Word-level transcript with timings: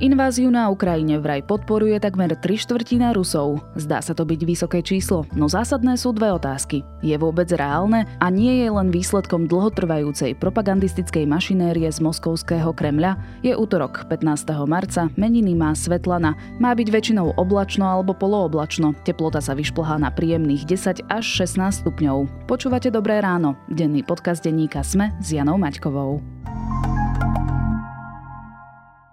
Inváziu 0.00 0.48
na 0.48 0.72
Ukrajine 0.72 1.20
vraj 1.20 1.44
podporuje 1.44 2.00
takmer 2.00 2.32
3 2.32 2.40
štvrtina 2.56 3.12
Rusov. 3.12 3.60
Zdá 3.76 4.00
sa 4.00 4.16
to 4.16 4.24
byť 4.24 4.40
vysoké 4.48 4.80
číslo, 4.80 5.28
no 5.36 5.44
zásadné 5.44 5.92
sú 6.00 6.16
dve 6.16 6.32
otázky. 6.32 6.80
Je 7.04 7.12
vôbec 7.20 7.52
reálne 7.52 8.08
a 8.16 8.26
nie 8.32 8.64
je 8.64 8.72
len 8.72 8.88
výsledkom 8.88 9.44
dlhotrvajúcej 9.44 10.40
propagandistickej 10.40 11.28
mašinérie 11.28 11.84
z 11.92 12.00
moskovského 12.00 12.72
Kremľa? 12.72 13.20
Je 13.44 13.52
útorok, 13.52 14.08
15. 14.08 14.48
marca, 14.64 15.12
meniny 15.20 15.52
má 15.52 15.76
Svetlana. 15.76 16.32
Má 16.56 16.72
byť 16.72 16.88
väčšinou 16.88 17.36
oblačno 17.36 17.84
alebo 17.84 18.16
polooblačno. 18.16 18.96
Teplota 19.04 19.44
sa 19.44 19.52
vyšplhá 19.52 20.00
na 20.00 20.08
príjemných 20.08 20.64
10 20.64 21.12
až 21.12 21.24
16 21.44 21.84
stupňov. 21.84 22.48
Počúvate 22.48 22.88
Dobré 22.88 23.20
ráno. 23.20 23.52
Denný 23.68 24.00
podcast 24.00 24.40
denníka 24.40 24.80
Sme 24.80 25.12
s 25.20 25.36
Janou 25.36 25.60
Maťkovou. 25.60 26.39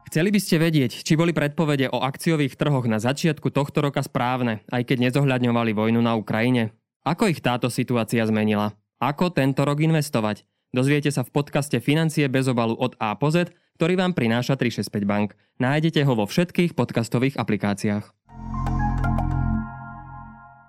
Chceli 0.08 0.32
by 0.32 0.40
ste 0.40 0.56
vedieť, 0.56 1.04
či 1.04 1.20
boli 1.20 1.36
predpovede 1.36 1.92
o 1.92 2.00
akciových 2.00 2.56
trhoch 2.56 2.88
na 2.88 2.96
začiatku 2.96 3.52
tohto 3.52 3.84
roka 3.84 4.00
správne, 4.00 4.64
aj 4.72 4.88
keď 4.88 5.12
nezohľadňovali 5.12 5.76
vojnu 5.76 6.00
na 6.00 6.16
Ukrajine? 6.16 6.72
Ako 7.04 7.28
ich 7.28 7.44
táto 7.44 7.68
situácia 7.68 8.24
zmenila? 8.24 8.72
Ako 9.04 9.36
tento 9.36 9.68
rok 9.68 9.84
investovať? 9.84 10.48
Dozviete 10.72 11.12
sa 11.12 11.28
v 11.28 11.36
podcaste 11.36 11.84
Financie 11.84 12.24
bez 12.32 12.48
obalu 12.48 12.80
od 12.80 12.96
A 13.04 13.20
po 13.20 13.36
Z, 13.36 13.52
ktorý 13.76 14.00
vám 14.00 14.16
prináša 14.16 14.56
365 14.56 15.04
Bank. 15.04 15.36
Nájdete 15.60 16.08
ho 16.08 16.16
vo 16.16 16.24
všetkých 16.24 16.72
podcastových 16.72 17.36
aplikáciách. 17.36 18.08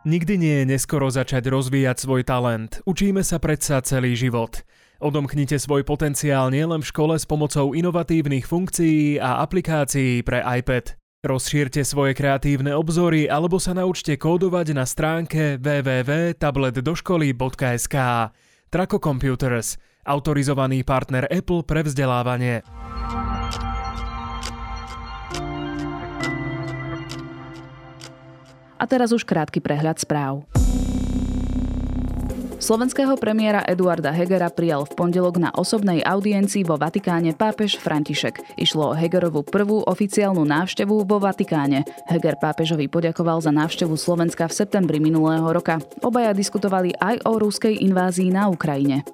Nikdy 0.03 0.35
nie 0.35 0.55
je 0.63 0.71
neskoro 0.75 1.15
začať 1.15 1.47
rozvíjať 1.47 2.03
svoj 2.03 2.27
talent. 2.27 2.83
Učíme 2.91 3.23
sa 3.23 3.39
predsa 3.39 3.79
celý 3.87 4.19
život. 4.19 4.67
Odomknite 4.99 5.63
svoj 5.63 5.87
potenciál 5.87 6.51
nielen 6.51 6.83
v 6.83 6.91
škole 6.91 7.15
s 7.15 7.23
pomocou 7.23 7.71
inovatívnych 7.71 8.43
funkcií 8.43 9.23
a 9.23 9.39
aplikácií 9.47 10.27
pre 10.27 10.43
iPad. 10.43 10.99
Rozšírte 11.23 11.87
svoje 11.87 12.19
kreatívne 12.19 12.75
obzory 12.75 13.31
alebo 13.31 13.63
sa 13.63 13.79
naučte 13.79 14.19
kódovať 14.19 14.75
na 14.75 14.83
stránke 14.83 15.55
www.tabletdoškoly.sk. 15.63 17.97
Traco 18.75 18.99
Computers, 18.99 19.79
autorizovaný 20.03 20.83
partner 20.83 21.31
Apple 21.31 21.63
pre 21.63 21.87
vzdelávanie. 21.87 22.67
A 28.79 28.87
teraz 28.91 29.15
už 29.15 29.23
krátky 29.23 29.63
prehľad 29.63 30.03
správ. 30.03 30.43
Slovenského 32.59 33.15
premiéra 33.15 33.63
Eduarda 33.63 34.11
Hegera 34.11 34.51
prijal 34.51 34.83
v 34.83 34.91
pondelok 34.99 35.39
na 35.39 35.55
osobnej 35.55 36.03
audiencii 36.03 36.67
vo 36.67 36.75
Vatikáne 36.75 37.31
pápež 37.31 37.79
František. 37.79 38.59
Išlo 38.59 38.91
o 38.91 38.99
Hegerovu 38.99 39.47
prvú 39.47 39.87
oficiálnu 39.87 40.43
návštevu 40.43 41.07
vo 41.07 41.23
Vatikáne. 41.23 41.87
Heger 42.11 42.35
pápežovi 42.35 42.91
poďakoval 42.91 43.39
za 43.39 43.55
návštevu 43.55 43.95
Slovenska 43.95 44.51
v 44.51 44.59
septembri 44.59 44.99
minulého 44.99 45.47
roka. 45.47 45.79
Obaja 46.03 46.35
diskutovali 46.35 46.99
aj 46.99 47.23
o 47.31 47.39
ruskej 47.39 47.79
invázii 47.79 48.35
na 48.35 48.51
Ukrajine. 48.51 49.07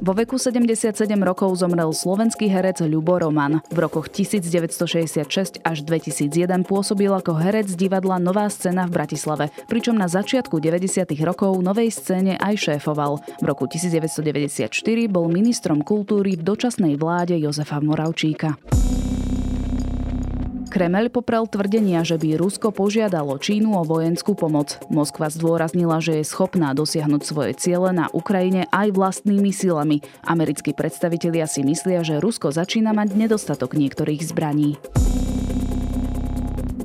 Vo 0.00 0.16
veku 0.16 0.40
77 0.40 0.96
rokov 1.20 1.60
zomrel 1.60 1.92
slovenský 1.92 2.48
herec 2.48 2.80
Ľubo 2.80 3.20
Roman. 3.20 3.60
V 3.68 3.78
rokoch 3.84 4.08
1966 4.08 5.60
až 5.60 5.78
2001 5.84 6.64
pôsobil 6.64 7.12
ako 7.12 7.36
herec 7.36 7.68
divadla 7.76 8.16
Nová 8.16 8.48
scéna 8.48 8.88
v 8.88 8.96
Bratislave, 8.96 9.52
pričom 9.68 9.92
na 9.92 10.08
začiatku 10.08 10.56
90. 10.56 11.04
rokov 11.20 11.52
novej 11.60 11.92
scéne 11.92 12.40
aj 12.40 12.72
šéfoval. 12.72 13.20
V 13.20 13.44
roku 13.44 13.68
1994 13.68 14.72
bol 15.12 15.28
ministrom 15.28 15.84
kultúry 15.84 16.32
v 16.32 16.48
dočasnej 16.48 16.96
vláde 16.96 17.36
Jozefa 17.36 17.84
Moravčíka. 17.84 18.56
Kremel 20.70 21.10
poprel 21.10 21.50
tvrdenia, 21.50 22.06
že 22.06 22.14
by 22.14 22.38
Rusko 22.38 22.70
požiadalo 22.70 23.34
Čínu 23.42 23.74
o 23.74 23.82
vojenskú 23.82 24.38
pomoc. 24.38 24.78
Moskva 24.86 25.26
zdôraznila, 25.26 25.98
že 25.98 26.22
je 26.22 26.30
schopná 26.30 26.70
dosiahnuť 26.78 27.22
svoje 27.26 27.52
ciele 27.58 27.90
na 27.90 28.06
Ukrajine 28.14 28.70
aj 28.70 28.94
vlastnými 28.94 29.50
silami. 29.50 29.98
Americkí 30.22 30.70
predstavitelia 30.70 31.50
si 31.50 31.66
myslia, 31.66 32.06
že 32.06 32.22
Rusko 32.22 32.54
začína 32.54 32.94
mať 32.94 33.18
nedostatok 33.18 33.74
niektorých 33.74 34.22
zbraní. 34.22 34.78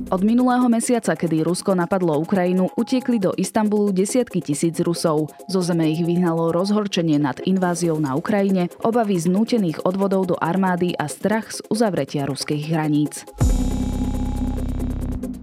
Od 0.06 0.22
minulého 0.22 0.70
mesiaca, 0.70 1.18
kedy 1.18 1.42
Rusko 1.42 1.74
napadlo 1.74 2.14
Ukrajinu, 2.22 2.70
utiekli 2.78 3.18
do 3.18 3.34
Istanbulu 3.34 3.90
desiatky 3.90 4.38
tisíc 4.38 4.78
Rusov. 4.78 5.34
Zo 5.50 5.60
zeme 5.66 5.90
ich 5.90 6.06
vyhnalo 6.06 6.54
rozhorčenie 6.54 7.18
nad 7.18 7.42
inváziou 7.42 7.98
na 7.98 8.14
Ukrajine, 8.14 8.70
obavy 8.86 9.18
z 9.18 9.26
nútených 9.26 9.82
odvodov 9.82 10.30
do 10.30 10.36
armády 10.38 10.94
a 10.94 11.10
strach 11.10 11.50
z 11.50 11.58
uzavretia 11.66 12.22
ruských 12.22 12.70
hraníc. 12.70 13.26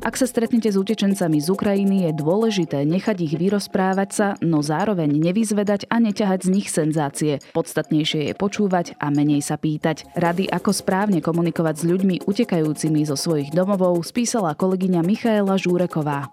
Ak 0.04 0.20
sa 0.20 0.28
stretnete 0.28 0.68
s 0.68 0.76
utečencami 0.76 1.40
z 1.40 1.48
Ukrajiny, 1.48 2.12
je 2.12 2.20
dôležité 2.20 2.84
nechať 2.84 3.24
ich 3.24 3.34
vyrozprávať 3.40 4.10
sa, 4.12 4.28
no 4.44 4.60
zároveň 4.60 5.08
nevyzvedať 5.08 5.88
a 5.88 6.04
neťahať 6.04 6.44
z 6.44 6.50
nich 6.52 6.68
senzácie. 6.68 7.40
Podstatnejšie 7.56 8.28
je 8.28 8.34
počúvať 8.36 9.00
a 9.00 9.08
menej 9.08 9.40
sa 9.40 9.56
pýtať. 9.56 10.04
Rady, 10.20 10.52
ako 10.52 10.76
správne 10.76 11.24
komunikovať 11.24 11.76
s 11.80 11.84
ľuďmi 11.88 12.16
utekajúcimi 12.28 13.08
zo 13.08 13.16
svojich 13.16 13.56
domovov, 13.56 14.04
spísala 14.04 14.60
kolegyňa 14.60 15.08
Michaela 15.08 15.56
Žúreková. 15.56 16.28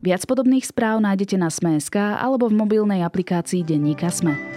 Viac 0.00 0.24
podobných 0.24 0.64
správ 0.64 1.04
nájdete 1.04 1.36
na 1.36 1.52
Sme.sk 1.52 2.00
alebo 2.00 2.48
v 2.48 2.56
mobilnej 2.56 3.04
aplikácii 3.04 3.60
Denníka 3.60 4.08
Sme. 4.08 4.49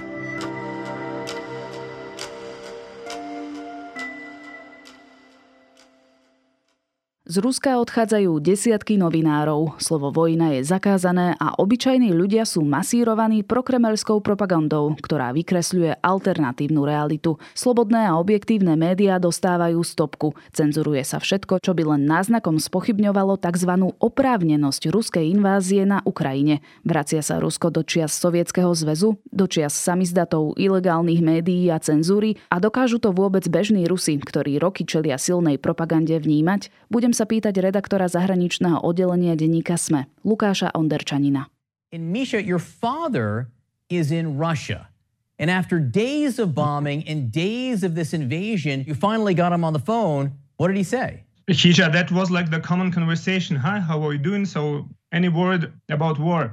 Z 7.34 7.42
Ruska 7.42 7.82
odchádzajú 7.82 8.38
desiatky 8.46 8.94
novinárov. 8.94 9.82
Slovo 9.82 10.14
vojna 10.14 10.54
je 10.54 10.70
zakázané 10.70 11.34
a 11.42 11.58
obyčajní 11.58 12.14
ľudia 12.14 12.46
sú 12.46 12.62
masírovaní 12.62 13.42
prokremelskou 13.42 14.22
propagandou, 14.22 14.94
ktorá 15.02 15.34
vykresľuje 15.34 15.98
alternatívnu 15.98 16.86
realitu. 16.86 17.42
Slobodné 17.58 18.06
a 18.06 18.22
objektívne 18.22 18.78
médiá 18.78 19.18
dostávajú 19.18 19.82
stopku. 19.82 20.38
Cenzuruje 20.54 21.02
sa 21.02 21.18
všetko, 21.18 21.58
čo 21.58 21.74
by 21.74 21.98
len 21.98 22.06
náznakom 22.06 22.62
spochybňovalo 22.62 23.42
tzv. 23.42 23.82
oprávnenosť 23.98 24.94
ruskej 24.94 25.26
invázie 25.34 25.90
na 25.90 26.06
Ukrajine. 26.06 26.62
Vracia 26.86 27.26
sa 27.26 27.42
Rusko 27.42 27.74
do 27.74 27.82
čias 27.82 28.14
Sovietskeho 28.14 28.70
zväzu, 28.78 29.18
do 29.34 29.50
čias 29.50 29.74
samizdatov 29.74 30.54
ilegálnych 30.62 31.26
médií 31.26 31.74
a 31.74 31.82
cenzúry 31.82 32.38
a 32.54 32.62
dokážu 32.62 33.02
to 33.02 33.10
vôbec 33.10 33.42
bežní 33.50 33.90
Rusi, 33.90 34.22
ktorí 34.22 34.62
roky 34.62 34.86
čelia 34.86 35.18
silnej 35.18 35.58
propagande 35.58 36.14
vnímať? 36.22 36.70
Budem 36.94 37.10
sa 37.10 37.23
sa 37.24 37.32
pýtať 37.32 37.56
redaktora 37.56 38.12
zahraničného 38.12 38.84
oddelenia 38.84 39.40
denníka 39.40 39.80
SME, 39.80 40.12
Lukáša 40.28 40.76
Onderčanina. 40.76 41.48
And 41.96 42.12
Misha, 42.12 42.44
your 42.44 42.60
father 42.60 43.48
is 43.88 44.12
in 44.12 44.36
Russia. 44.36 44.92
And 45.40 45.48
after 45.48 45.80
days 45.80 46.36
of 46.36 46.52
bombing 46.52 47.08
and 47.08 47.32
days 47.32 47.88
of 47.88 47.96
this 47.96 48.12
invasion, 48.12 48.84
you 48.84 48.92
finally 48.92 49.32
got 49.32 49.56
him 49.56 49.64
on 49.64 49.72
the 49.72 49.80
phone. 49.80 50.36
What 50.60 50.68
did 50.68 50.76
he 50.76 50.84
say? 50.84 51.24
Hisha, 51.48 51.88
that 51.96 52.12
was 52.12 52.28
like 52.28 52.52
the 52.52 52.60
common 52.60 52.92
conversation. 52.92 53.56
Hi, 53.56 53.80
how 53.80 54.04
are 54.04 54.12
you 54.12 54.20
doing? 54.20 54.44
So, 54.44 54.84
any 55.16 55.32
word 55.32 55.72
about 55.88 56.20
war? 56.20 56.52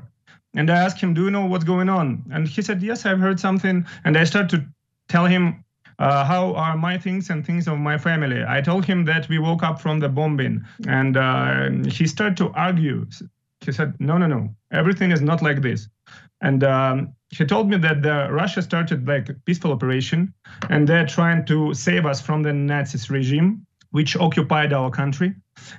And 0.54 0.70
I 0.70 0.78
asked 0.78 1.02
him, 1.02 1.18
Do 1.18 1.26
you 1.26 1.34
know 1.34 1.46
what's 1.50 1.66
going 1.66 1.90
on? 1.90 2.22
And 2.30 2.46
he 2.46 2.62
said, 2.62 2.78
Yes, 2.78 3.02
I've 3.06 3.18
heard 3.18 3.42
something. 3.42 3.86
And 4.06 4.14
I 4.14 4.22
started 4.22 4.50
to 4.54 4.58
tell 5.10 5.26
him 5.26 5.66
uh, 6.00 6.24
how 6.24 6.54
are 6.54 6.76
my 6.76 6.96
things 6.96 7.28
and 7.28 7.44
things 7.44 7.68
of 7.68 7.78
my 7.78 7.98
family? 7.98 8.42
I 8.42 8.62
told 8.62 8.86
him 8.86 9.04
that 9.04 9.28
we 9.28 9.38
woke 9.38 9.62
up 9.62 9.80
from 9.80 10.00
the 10.00 10.08
bombing, 10.08 10.64
and 10.88 11.16
uh, 11.16 11.70
he 11.88 12.06
started 12.06 12.38
to 12.38 12.50
argue. 12.54 13.06
He 13.60 13.72
said, 13.72 13.94
"No, 14.00 14.16
no, 14.16 14.26
no, 14.26 14.48
everything 14.72 15.10
is 15.10 15.20
not 15.20 15.42
like 15.42 15.60
this." 15.60 15.88
And 16.40 16.64
um, 16.64 17.12
he 17.28 17.44
told 17.44 17.68
me 17.68 17.76
that 17.76 18.02
the 18.02 18.28
Russia 18.32 18.62
started 18.62 19.06
like 19.06 19.28
peaceful 19.44 19.72
operation, 19.72 20.32
and 20.70 20.88
they're 20.88 21.06
trying 21.06 21.44
to 21.46 21.74
save 21.74 22.06
us 22.06 22.18
from 22.18 22.42
the 22.42 22.52
Nazis 22.54 23.10
regime, 23.10 23.66
which 23.90 24.16
occupied 24.16 24.72
our 24.72 24.90
country. 24.90 25.34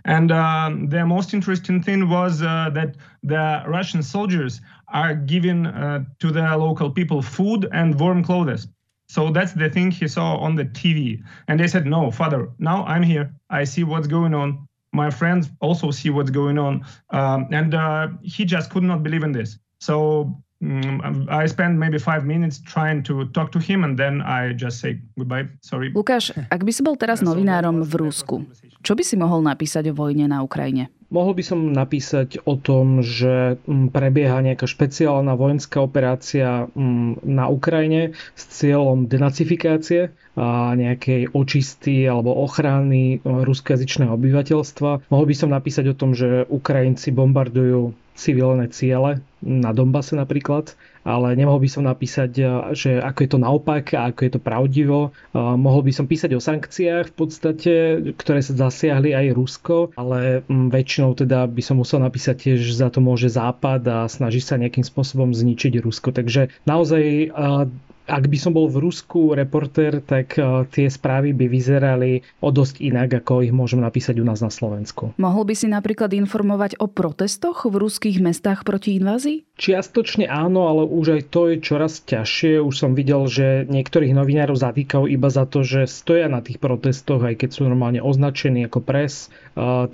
And 0.06 0.32
um, 0.32 0.88
the 0.90 1.04
most 1.04 1.34
interesting 1.34 1.82
thing 1.82 2.10
was 2.10 2.44
uh, 2.44 2.70
that 2.76 2.96
the 3.24 3.64
Russian 3.68 4.04
soldiers 4.04 4.62
are 4.90 5.16
giving 5.16 5.66
uh, 5.66 6.04
to 6.20 6.32
the 6.32 6.44
local 6.58 6.92
people 6.92 7.24
food 7.24 7.68
and 7.72 8.00
warm 8.00 8.24
clothes. 8.24 8.68
So 9.12 9.30
that's 9.30 9.52
the 9.52 9.70
thing 9.70 9.92
he 9.92 10.08
saw 10.08 10.38
on 10.38 10.56
the 10.56 10.64
TV. 10.64 11.22
And 11.50 11.60
they 11.60 11.68
said, 11.68 11.86
No, 11.86 12.12
father, 12.12 12.50
now 12.60 12.86
I'm 12.86 13.04
here. 13.04 13.34
I 13.50 13.66
see 13.66 13.84
what's 13.84 14.08
going 14.08 14.34
on. 14.34 14.70
My 14.94 15.10
friends 15.10 15.50
also 15.60 15.92
see 15.92 16.10
what's 16.10 16.30
going 16.30 16.58
on. 16.58 16.86
Um, 17.10 17.50
and 17.52 17.74
uh, 17.76 18.08
he 18.22 18.46
just 18.46 18.70
could 18.70 18.84
not 18.84 19.04
believe 19.04 19.24
in 19.24 19.34
this. 19.34 19.60
So 19.82 20.42
I 20.62 21.50
spend 21.50 21.82
maybe 21.82 21.98
five 21.98 22.22
minutes 22.22 22.62
trying 22.62 23.02
to 23.10 23.26
talk 23.34 23.50
to 23.52 23.60
him 23.60 23.82
and 23.84 23.98
then 23.98 24.22
I 24.22 24.54
just 24.54 24.78
say 24.78 25.02
goodbye, 25.18 25.50
sorry. 25.66 25.90
Lukáš, 25.90 26.38
ak 26.38 26.62
by 26.62 26.72
si 26.72 26.86
bol 26.86 26.94
teraz 26.94 27.26
novinárom 27.26 27.82
v 27.82 27.94
Rusku, 27.98 28.46
čo 28.86 28.94
by 28.94 29.02
si 29.02 29.18
mohol 29.18 29.42
napísať 29.42 29.90
o 29.90 29.98
vojne 29.98 30.30
na 30.30 30.46
Ukrajine? 30.46 30.94
Mohol 31.12 31.34
by 31.42 31.44
som 31.44 31.60
napísať 31.76 32.40
o 32.48 32.56
tom, 32.56 33.04
že 33.04 33.60
mm, 33.68 33.92
prebieha 33.92 34.40
nejaká 34.40 34.64
špeciálna 34.64 35.36
vojenská 35.36 35.84
operácia 35.84 36.72
mm, 36.72 37.28
na 37.28 37.52
Ukrajine 37.52 38.16
s 38.32 38.44
cieľom 38.48 39.12
denacifikácie 39.12 40.16
a 40.40 40.72
nejakej 40.72 41.36
očisty 41.36 42.08
alebo 42.08 42.32
ochrany 42.32 43.20
ruskojazyčného 43.28 44.16
obyvateľstva. 44.16 45.12
Mohol 45.12 45.26
by 45.28 45.36
som 45.36 45.50
napísať 45.52 45.92
o 45.92 45.98
tom, 46.00 46.16
že 46.16 46.48
Ukrajinci 46.48 47.12
bombardujú 47.12 47.92
civilné 48.22 48.70
ciele 48.70 49.26
na 49.42 49.74
Donbase 49.74 50.14
napríklad, 50.14 50.78
ale 51.02 51.34
nemohol 51.34 51.66
by 51.66 51.70
som 51.70 51.84
napísať, 51.90 52.32
eh, 52.38 52.48
že 52.78 53.02
ako 53.02 53.20
je 53.26 53.30
to 53.34 53.40
naopak 53.42 53.98
a 53.98 54.14
ako 54.14 54.20
je 54.22 54.32
to 54.38 54.42
pravdivo. 54.42 55.00
Eh, 55.10 55.42
mohol 55.58 55.82
by 55.82 55.92
som 55.92 56.06
písať 56.06 56.38
o 56.38 56.42
sankciách 56.42 57.10
v 57.10 57.16
podstate, 57.18 57.74
ktoré 58.14 58.40
sa 58.46 58.54
zasiahli 58.54 59.18
aj 59.18 59.26
Rusko, 59.34 59.98
ale 59.98 60.46
mm, 60.46 60.70
väčšinou 60.70 61.18
teda 61.18 61.50
by 61.50 61.62
som 61.66 61.82
musel 61.82 62.06
napísať 62.06 62.54
tiež, 62.54 62.62
že 62.62 62.78
za 62.78 62.94
to 62.94 63.02
môže 63.02 63.34
Západ 63.34 63.82
a 63.90 64.06
snaží 64.06 64.46
sa 64.46 64.62
nejakým 64.62 64.86
spôsobom 64.86 65.34
zničiť 65.34 65.82
Rusko. 65.82 66.14
Takže 66.14 66.54
naozaj 66.70 67.04
eh, 67.34 67.66
ak 68.08 68.26
by 68.28 68.38
som 68.38 68.52
bol 68.54 68.70
v 68.70 68.82
Rusku 68.82 69.38
reportér, 69.38 70.02
tak 70.02 70.38
e, 70.38 70.66
tie 70.70 70.88
správy 70.90 71.34
by 71.38 71.46
vyzerali 71.50 72.22
o 72.42 72.50
dosť 72.50 72.82
inak, 72.82 73.22
ako 73.22 73.46
ich 73.46 73.54
môžem 73.54 73.82
napísať 73.82 74.18
u 74.22 74.26
nás 74.26 74.42
na 74.42 74.50
Slovensku. 74.50 75.14
Mohol 75.22 75.44
by 75.52 75.56
si 75.58 75.68
napríklad 75.70 76.12
informovať 76.14 76.82
o 76.82 76.90
protestoch 76.90 77.70
v 77.70 77.76
ruských 77.78 78.18
mestách 78.22 78.66
proti 78.66 78.98
invázii? 78.98 79.46
Čiastočne 79.62 80.26
áno, 80.26 80.66
ale 80.66 80.90
už 80.90 81.22
aj 81.22 81.22
to 81.30 81.54
je 81.54 81.62
čoraz 81.62 82.02
ťažšie. 82.02 82.66
Už 82.66 82.74
som 82.74 82.98
videl, 82.98 83.30
že 83.30 83.70
niektorých 83.70 84.18
novinárov 84.18 84.58
zatýkajú 84.58 85.06
iba 85.06 85.30
za 85.30 85.46
to, 85.46 85.62
že 85.62 85.86
stoja 85.86 86.26
na 86.26 86.42
tých 86.42 86.58
protestoch, 86.58 87.22
aj 87.22 87.38
keď 87.46 87.50
sú 87.54 87.62
normálne 87.70 88.02
označení 88.02 88.66
ako 88.66 88.82
pres. 88.82 89.30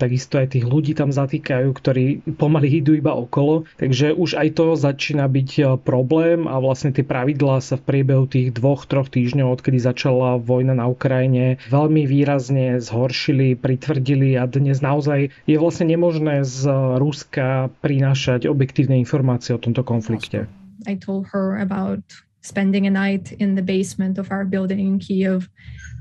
Takisto 0.00 0.40
aj 0.40 0.56
tých 0.56 0.64
ľudí 0.64 0.96
tam 0.96 1.12
zatýkajú, 1.12 1.68
ktorí 1.76 2.04
pomaly 2.40 2.80
idú 2.80 2.96
iba 2.96 3.12
okolo. 3.12 3.68
Takže 3.76 4.16
už 4.16 4.40
aj 4.40 4.48
to 4.56 4.78
začína 4.78 5.28
byť 5.28 5.50
e, 5.58 5.62
problém 5.82 6.46
a 6.48 6.56
vlastne 6.62 6.94
tie 6.94 7.04
pravidlá 7.04 7.60
sa 7.60 7.76
v 7.76 7.86
priebehu 7.98 8.30
tých 8.30 8.54
dvoch, 8.54 8.86
troch 8.86 9.10
týždňov, 9.10 9.58
odkedy 9.58 9.82
začala 9.82 10.38
vojna 10.38 10.78
na 10.78 10.86
Ukrajine, 10.86 11.58
veľmi 11.66 12.06
výrazne 12.06 12.78
zhoršili, 12.78 13.58
pritvrdili 13.58 14.38
a 14.38 14.46
dnes 14.46 14.78
naozaj 14.78 15.34
je 15.50 15.56
vlastne 15.58 15.90
nemožné 15.90 16.46
z 16.46 16.70
Ruska 17.02 17.74
prinášať 17.82 18.46
objektívne 18.46 19.02
informácie 19.02 19.50
o 19.50 19.58
tomto 19.58 19.82
konflikte. 19.82 20.46
I 20.86 20.94
told 20.94 21.26
her 21.34 21.58
about 21.58 22.06
spending 22.38 22.86
a 22.86 22.94
night 22.94 23.34
in 23.42 23.58
the 23.58 23.66
basement 23.66 24.14
of 24.14 24.30
our 24.30 24.46
building 24.46 24.78
in 24.78 25.02
Kiev, 25.02 25.50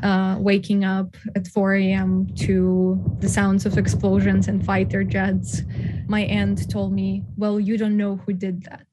uh, 0.06 0.38
waking 0.38 0.86
up 0.86 1.18
at 1.34 1.50
4 1.50 1.82
a.m. 1.82 2.30
to 2.46 3.02
the 3.18 3.28
sounds 3.28 3.66
of 3.66 3.82
explosions 3.82 4.46
and 4.46 4.62
fighter 4.62 5.02
jets. 5.02 5.66
My 6.06 6.30
aunt 6.30 6.70
told 6.70 6.94
me, 6.94 7.26
Well, 7.42 7.58
you 7.58 7.74
don't 7.82 7.98
know 7.98 8.22
who 8.22 8.38
did 8.38 8.70
that. 8.70 8.86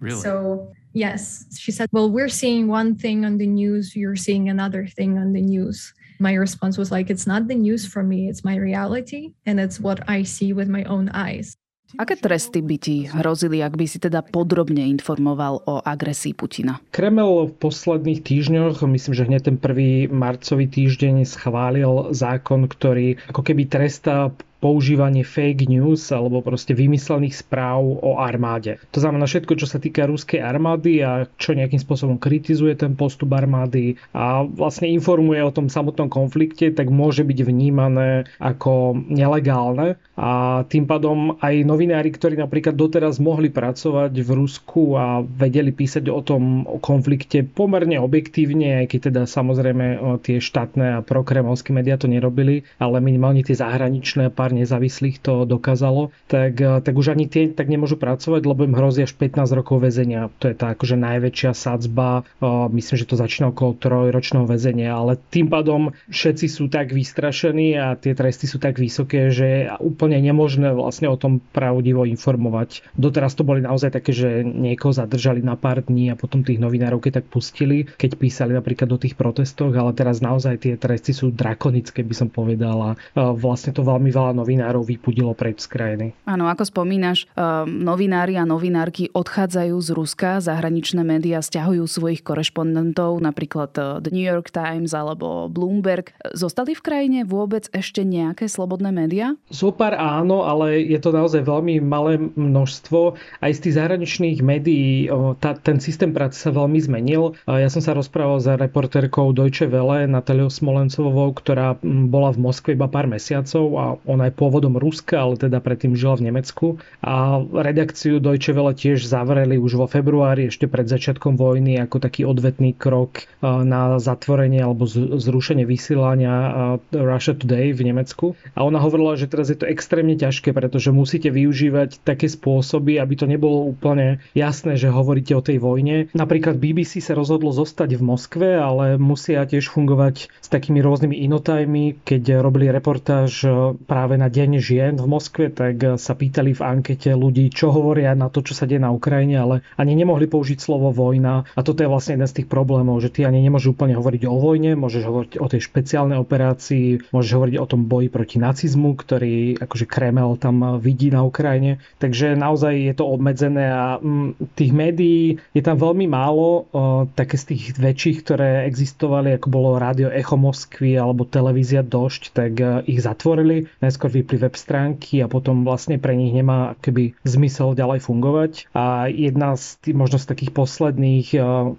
Really? 0.00 0.20
So, 0.20 0.72
yes, 0.92 1.46
she 1.58 1.72
said, 1.72 1.88
Well, 1.92 2.10
we're 2.10 2.32
seeing 2.32 2.68
one 2.68 2.96
thing 2.96 3.24
on 3.24 3.38
the 3.38 3.46
news, 3.46 3.96
you're 3.96 4.16
seeing 4.16 4.48
another 4.48 4.86
thing 4.86 5.18
on 5.18 5.32
the 5.32 5.42
news. 5.42 5.92
My 6.20 6.34
response 6.34 6.78
was 6.78 6.90
like, 6.90 7.10
It's 7.10 7.26
not 7.26 7.48
the 7.48 7.54
news 7.54 7.86
for 7.86 8.02
me, 8.02 8.28
it's 8.28 8.44
my 8.44 8.56
reality, 8.56 9.34
and 9.46 9.60
it's 9.60 9.80
what 9.80 10.08
I 10.08 10.22
see 10.22 10.52
with 10.52 10.68
my 10.68 10.84
own 10.84 11.10
eyes. 11.10 11.56
Aké 11.94 12.18
tresty 12.18 12.58
by 12.58 12.76
ti 12.80 13.06
hrozili, 13.06 13.62
ak 13.62 13.78
by 13.78 13.86
si 13.86 14.02
teda 14.02 14.26
podrobne 14.26 14.82
informoval 14.82 15.62
o 15.62 15.78
agresii 15.78 16.34
Putina? 16.34 16.82
Kreml 16.90 17.54
v 17.54 17.54
posledných 17.54 18.18
týždňoch, 18.18 18.82
myslím, 18.82 19.14
že 19.14 19.26
hneď 19.30 19.42
ten 19.46 19.56
prvý 19.62 20.10
marcový 20.10 20.66
týždeň 20.66 21.22
schválil 21.22 22.10
zákon, 22.10 22.66
ktorý 22.66 23.22
ako 23.30 23.46
keby 23.46 23.70
trestá 23.70 24.34
používanie 24.64 25.28
fake 25.28 25.68
news 25.68 26.08
alebo 26.08 26.40
proste 26.40 26.72
vymyslených 26.72 27.36
správ 27.36 27.84
o 27.84 28.16
armáde. 28.16 28.80
To 28.96 29.04
znamená 29.04 29.28
všetko, 29.28 29.60
čo 29.60 29.68
sa 29.68 29.76
týka 29.76 30.08
ruskej 30.08 30.40
armády 30.40 31.04
a 31.04 31.28
čo 31.36 31.52
nejakým 31.52 31.76
spôsobom 31.76 32.16
kritizuje 32.16 32.72
ten 32.72 32.96
postup 32.96 33.36
armády 33.36 34.00
a 34.16 34.40
vlastne 34.40 34.88
informuje 34.88 35.44
o 35.44 35.52
tom 35.52 35.68
samotnom 35.68 36.08
konflikte, 36.08 36.72
tak 36.72 36.88
môže 36.88 37.28
byť 37.28 37.38
vnímané 37.44 38.24
ako 38.40 38.96
nelegálne 39.12 40.00
a 40.16 40.62
tým 40.64 40.88
pádom 40.88 41.36
aj 41.44 41.66
novinári, 41.66 42.08
ktorí 42.08 42.40
napríklad 42.40 42.72
doteraz 42.72 43.20
mohli 43.20 43.52
pracovať 43.52 44.14
v 44.14 44.30
Rusku 44.32 44.96
a 44.96 45.20
vedeli 45.20 45.74
písať 45.74 46.08
o 46.08 46.24
tom 46.24 46.64
o 46.64 46.78
konflikte 46.80 47.44
pomerne 47.44 47.98
objektívne, 48.00 48.86
aj 48.86 48.96
keď 48.96 49.00
teda 49.12 49.22
samozrejme 49.28 49.86
tie 50.24 50.38
štátne 50.38 51.02
a 51.02 51.04
prokremovské 51.04 51.74
médiá 51.74 51.98
to 51.98 52.06
nerobili, 52.06 52.62
ale 52.78 53.02
minimálne 53.02 53.42
tie 53.42 53.58
zahraničné 53.58 54.30
pár 54.30 54.53
nezávislých 54.54 55.22
to 55.22 55.46
dokázalo, 55.46 56.10
tak, 56.26 56.58
eh, 56.60 56.80
tak 56.82 56.94
už 56.94 57.14
ani 57.14 57.30
tie 57.30 57.50
tak 57.50 57.70
nemôžu 57.70 57.96
pracovať, 57.96 58.42
lebo 58.44 58.66
im 58.66 58.74
hrozí 58.74 59.06
až 59.06 59.14
15 59.14 59.54
rokov 59.54 59.82
väzenia. 59.82 60.30
To 60.42 60.50
je 60.50 60.56
tá 60.56 60.74
akože 60.74 60.98
najväčšia 60.98 61.52
sadzba, 61.54 62.22
eh, 62.22 62.46
myslím, 62.74 62.96
že 62.98 63.08
to 63.08 63.16
začína 63.16 63.54
okolo 63.54 63.78
trojročného 63.78 64.46
väzenia, 64.48 64.94
ale 64.94 65.16
tým 65.30 65.46
pádom 65.48 65.94
všetci 66.10 66.46
sú 66.50 66.66
tak 66.66 66.90
vystrašení 66.90 67.78
a 67.78 67.94
tie 67.94 68.14
tresty 68.14 68.50
sú 68.50 68.58
tak 68.58 68.78
vysoké, 68.78 69.30
že 69.30 69.46
je 69.46 69.60
úplne 69.78 70.18
nemožné 70.18 70.74
vlastne 70.74 71.06
o 71.06 71.16
tom 71.16 71.38
pravdivo 71.52 72.04
informovať. 72.04 72.82
Doteraz 72.98 73.38
to 73.38 73.46
boli 73.46 73.62
naozaj 73.62 73.94
také, 73.94 74.10
že 74.10 74.42
niekoho 74.42 74.90
zadržali 74.90 75.40
na 75.40 75.54
pár 75.54 75.84
dní 75.84 76.10
a 76.10 76.18
potom 76.18 76.42
tých 76.42 76.58
novinárov 76.58 77.04
keď 77.04 77.22
tak 77.22 77.26
pustili, 77.30 77.84
keď 77.84 78.16
písali 78.16 78.52
napríklad 78.56 78.88
do 78.90 78.98
tých 79.00 79.14
protestoch, 79.18 79.72
ale 79.76 79.92
teraz 79.92 80.24
naozaj 80.24 80.60
tie 80.60 80.74
tresty 80.80 81.12
sú 81.12 81.30
drakonické, 81.30 82.04
by 82.04 82.14
som 82.14 82.28
povedala. 82.28 82.96
Eh, 83.14 83.20
vlastne 83.34 83.72
to 83.72 83.86
veľmi 83.86 84.10
veľa 84.10 84.33
novinárov 84.34 84.82
vypudilo 84.84 85.32
preč 85.32 85.64
z 85.64 85.68
krajiny. 85.70 86.06
Áno, 86.26 86.50
ako 86.50 86.66
spomínaš, 86.66 87.30
uh, 87.38 87.64
novinári 87.64 88.34
a 88.34 88.44
novinárky 88.44 89.08
odchádzajú 89.14 89.76
z 89.78 89.88
Ruska, 89.94 90.42
zahraničné 90.42 91.06
médiá 91.06 91.38
stiahujú 91.38 91.86
svojich 91.86 92.26
korešpondentov, 92.26 93.22
napríklad 93.22 93.70
uh, 93.78 94.02
The 94.02 94.10
New 94.10 94.26
York 94.26 94.50
Times 94.50 94.90
alebo 94.92 95.46
Bloomberg. 95.46 96.10
Zostali 96.34 96.74
v 96.74 96.82
krajine 96.82 97.18
vôbec 97.22 97.70
ešte 97.70 98.02
nejaké 98.02 98.50
slobodné 98.50 98.90
médiá? 98.90 99.38
Zopár 99.54 99.94
áno, 99.94 100.42
ale 100.42 100.82
je 100.82 100.98
to 100.98 101.14
naozaj 101.14 101.46
veľmi 101.46 101.78
malé 101.78 102.18
množstvo. 102.18 103.14
Aj 103.38 103.52
z 103.54 103.60
tých 103.62 103.78
zahraničných 103.78 104.42
médií 104.42 105.06
tá, 105.38 105.54
ten 105.54 105.78
systém 105.78 106.10
práce 106.10 106.40
sa 106.40 106.50
veľmi 106.50 106.82
zmenil. 106.82 107.38
Ja 107.46 107.70
som 107.70 107.78
sa 107.78 107.94
rozprával 107.94 108.42
s 108.42 108.48
reportérkou 108.50 109.30
Deutsche 109.30 109.70
Welle 109.70 110.10
Nataliou 110.10 110.50
Smolencovou, 110.50 111.30
ktorá 111.36 111.78
bola 111.84 112.34
v 112.34 112.42
Moskve 112.42 112.74
iba 112.74 112.90
pár 112.90 113.06
mesiacov 113.06 113.64
a 113.78 113.84
ona 114.08 114.23
je 114.28 114.36
pôvodom 114.36 114.76
Ruska, 114.76 115.20
ale 115.20 115.36
teda 115.36 115.58
predtým 115.60 115.96
žila 115.98 116.18
v 116.18 116.32
Nemecku. 116.32 116.66
A 117.04 117.40
redakciu 117.40 118.18
Deutsche 118.20 118.54
Welle 118.54 118.76
tiež 118.76 119.04
zavreli 119.04 119.56
už 119.60 119.80
vo 119.80 119.86
februári, 119.86 120.48
ešte 120.48 120.68
pred 120.70 120.88
začiatkom 120.88 121.36
vojny, 121.36 121.78
ako 121.80 122.00
taký 122.00 122.24
odvetný 122.24 122.76
krok 122.76 123.26
na 123.42 123.96
zatvorenie 124.00 124.64
alebo 124.64 124.86
zrušenie 124.90 125.68
vysielania 125.68 126.76
Russia 126.92 127.34
Today 127.36 127.76
v 127.76 127.92
Nemecku. 127.92 128.34
A 128.56 128.64
ona 128.64 128.80
hovorila, 128.80 129.16
že 129.18 129.28
teraz 129.30 129.50
je 129.52 129.58
to 129.58 129.68
extrémne 129.68 130.16
ťažké, 130.16 130.52
pretože 130.54 130.94
musíte 130.94 131.28
využívať 131.28 132.02
také 132.04 132.26
spôsoby, 132.30 132.98
aby 133.00 133.14
to 133.16 133.26
nebolo 133.28 133.66
úplne 133.68 134.22
jasné, 134.32 134.76
že 134.78 134.92
hovoríte 134.92 135.34
o 135.34 135.44
tej 135.44 135.58
vojne. 135.60 136.08
Napríklad 136.14 136.56
BBC 136.58 137.00
sa 137.02 137.18
rozhodlo 137.18 137.52
zostať 137.52 137.96
v 137.98 138.02
Moskve, 138.02 138.48
ale 138.58 138.96
musia 139.00 139.44
tiež 139.44 139.70
fungovať 139.70 140.30
s 140.30 140.48
takými 140.48 140.80
rôznymi 140.80 141.16
inotajmi, 141.26 142.06
keď 142.06 142.40
robili 142.42 142.70
reportáž 142.70 143.46
práve 143.86 144.13
na 144.16 144.32
Deň 144.32 144.50
žien 144.58 144.94
v 144.96 145.06
Moskve, 145.06 145.50
tak 145.50 145.98
sa 145.98 146.12
pýtali 146.14 146.54
v 146.54 146.62
ankete 146.62 147.12
ľudí, 147.14 147.50
čo 147.50 147.70
hovoria 147.70 148.14
na 148.14 148.30
to, 148.30 148.40
čo 148.40 148.54
sa 148.56 148.64
deje 148.64 148.82
na 148.82 148.94
Ukrajine, 148.94 149.36
ale 149.38 149.54
ani 149.78 149.94
nemohli 149.94 150.26
použiť 150.26 150.58
slovo 150.58 150.90
vojna. 150.90 151.44
A 151.54 151.60
toto 151.62 151.84
je 151.84 151.90
vlastne 151.90 152.18
jeden 152.18 152.28
z 152.28 152.42
tých 152.42 152.48
problémov, 152.48 153.00
že 153.02 153.10
ty 153.10 153.26
ani 153.26 153.42
nemôžeš 153.44 153.74
úplne 153.74 153.94
hovoriť 153.98 154.22
o 154.26 154.36
vojne, 154.36 154.76
môžeš 154.78 155.02
hovoriť 155.04 155.32
o 155.38 155.46
tej 155.46 155.60
špeciálnej 155.64 156.18
operácii, 156.18 157.10
môžeš 157.12 157.32
hovoriť 157.34 157.56
o 157.60 157.66
tom 157.68 157.86
boji 157.86 158.08
proti 158.10 158.36
nacizmu, 158.42 158.96
ktorý 158.98 159.58
akože 159.62 159.86
Kreml 159.86 160.36
tam 160.38 160.78
vidí 160.82 161.10
na 161.10 161.22
Ukrajine. 161.22 161.82
Takže 162.02 162.34
naozaj 162.34 162.72
je 162.74 162.94
to 162.94 163.04
obmedzené 163.08 163.66
a 163.70 163.98
mm, 163.98 164.54
tých 164.58 164.72
médií 164.74 165.38
je 165.52 165.62
tam 165.62 165.78
veľmi 165.78 166.06
málo, 166.10 166.66
také 167.14 167.36
z 167.38 167.54
tých 167.54 167.62
väčších, 167.78 168.16
ktoré 168.26 168.50
existovali, 168.66 169.36
ako 169.36 169.48
bolo 169.48 169.78
rádio 169.78 170.10
Echo 170.10 170.36
Moskvy 170.36 170.96
alebo 170.98 171.28
televízia 171.28 171.84
Došť, 171.84 172.22
tak 172.34 172.52
ich 172.84 173.00
zatvorili. 173.00 173.70
Najskôr 173.80 174.03
najskôr 174.04 174.20
vypli 174.20 174.36
web 174.36 174.56
stránky 174.56 175.24
a 175.24 175.32
potom 175.32 175.64
vlastne 175.64 175.96
pre 175.96 176.12
nich 176.12 176.36
nemá 176.36 176.76
keby 176.84 177.16
zmysel 177.24 177.72
ďalej 177.72 178.04
fungovať. 178.04 178.52
A 178.76 179.08
jedna 179.08 179.56
z 179.56 179.80
tých, 179.80 179.96
možno 179.96 180.20
z 180.20 180.28
takých 180.28 180.52
posledných, 180.52 181.28
e, 181.32 181.38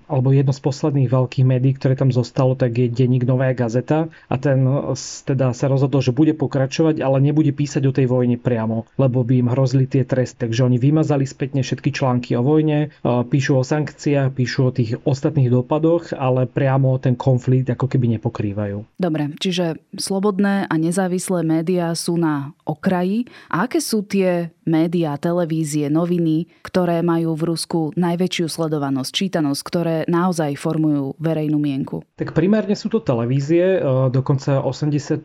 alebo 0.10 0.34
jedno 0.34 0.50
z 0.50 0.62
posledných 0.66 1.10
veľkých 1.14 1.46
médií, 1.46 1.78
ktoré 1.78 1.94
tam 1.94 2.10
zostalo, 2.10 2.58
tak 2.58 2.74
je 2.74 2.90
denník 2.90 3.30
Nová 3.30 3.54
gazeta 3.54 4.10
a 4.26 4.36
ten 4.42 4.66
teda 5.26 5.54
sa 5.54 5.70
rozhodol, 5.70 6.02
že 6.02 6.16
bude 6.16 6.34
pokračovať, 6.34 6.98
ale 7.06 7.22
nebude 7.22 7.54
písať 7.54 7.86
o 7.86 7.94
tej 7.94 8.10
vojne 8.10 8.42
priamo, 8.42 8.90
lebo 8.98 9.22
by 9.22 9.46
im 9.46 9.52
hrozili 9.54 9.86
tie 9.86 10.02
tresty. 10.02 10.50
Takže 10.50 10.66
oni 10.66 10.82
vymazali 10.82 11.30
spätne 11.30 11.62
všetky 11.62 11.94
články 11.94 12.34
o 12.34 12.42
vojne, 12.42 12.90
e, 12.90 13.06
píšu 13.06 13.62
o 13.62 13.64
sankciách, 13.64 14.34
píšu 14.34 14.60
o 14.66 14.72
tých 14.74 14.98
ostatných 15.06 15.54
dopadoch, 15.54 16.18
ale 16.18 16.50
priamo 16.50 16.98
ten 16.98 17.14
konflikt 17.14 17.70
ako 17.70 17.86
keby 17.86 18.18
nepokrývajú. 18.18 18.98
Dobre, 18.98 19.30
čiže 19.38 19.78
slobodné 19.94 20.66
a 20.66 20.76
nezávislé 20.80 21.46
médiá 21.46 21.94
sú 21.94 22.15
na 22.16 22.56
okraji. 22.66 23.28
A 23.52 23.68
aké 23.68 23.84
sú 23.84 24.08
tie 24.08 24.55
médiá, 24.66 25.16
televízie, 25.16 25.88
noviny, 25.88 26.50
ktoré 26.66 27.00
majú 27.06 27.38
v 27.38 27.56
Rusku 27.56 27.80
najväčšiu 27.96 28.46
sledovanosť, 28.50 29.12
čítanosť, 29.14 29.62
ktoré 29.64 29.96
naozaj 30.10 30.58
formujú 30.58 31.16
verejnú 31.22 31.58
mienku? 31.62 32.04
Tak 32.18 32.34
primárne 32.34 32.74
sú 32.74 32.90
to 32.92 33.00
televízie, 33.00 33.80
e, 33.80 34.10
dokonca 34.10 34.60
86% 34.66 35.22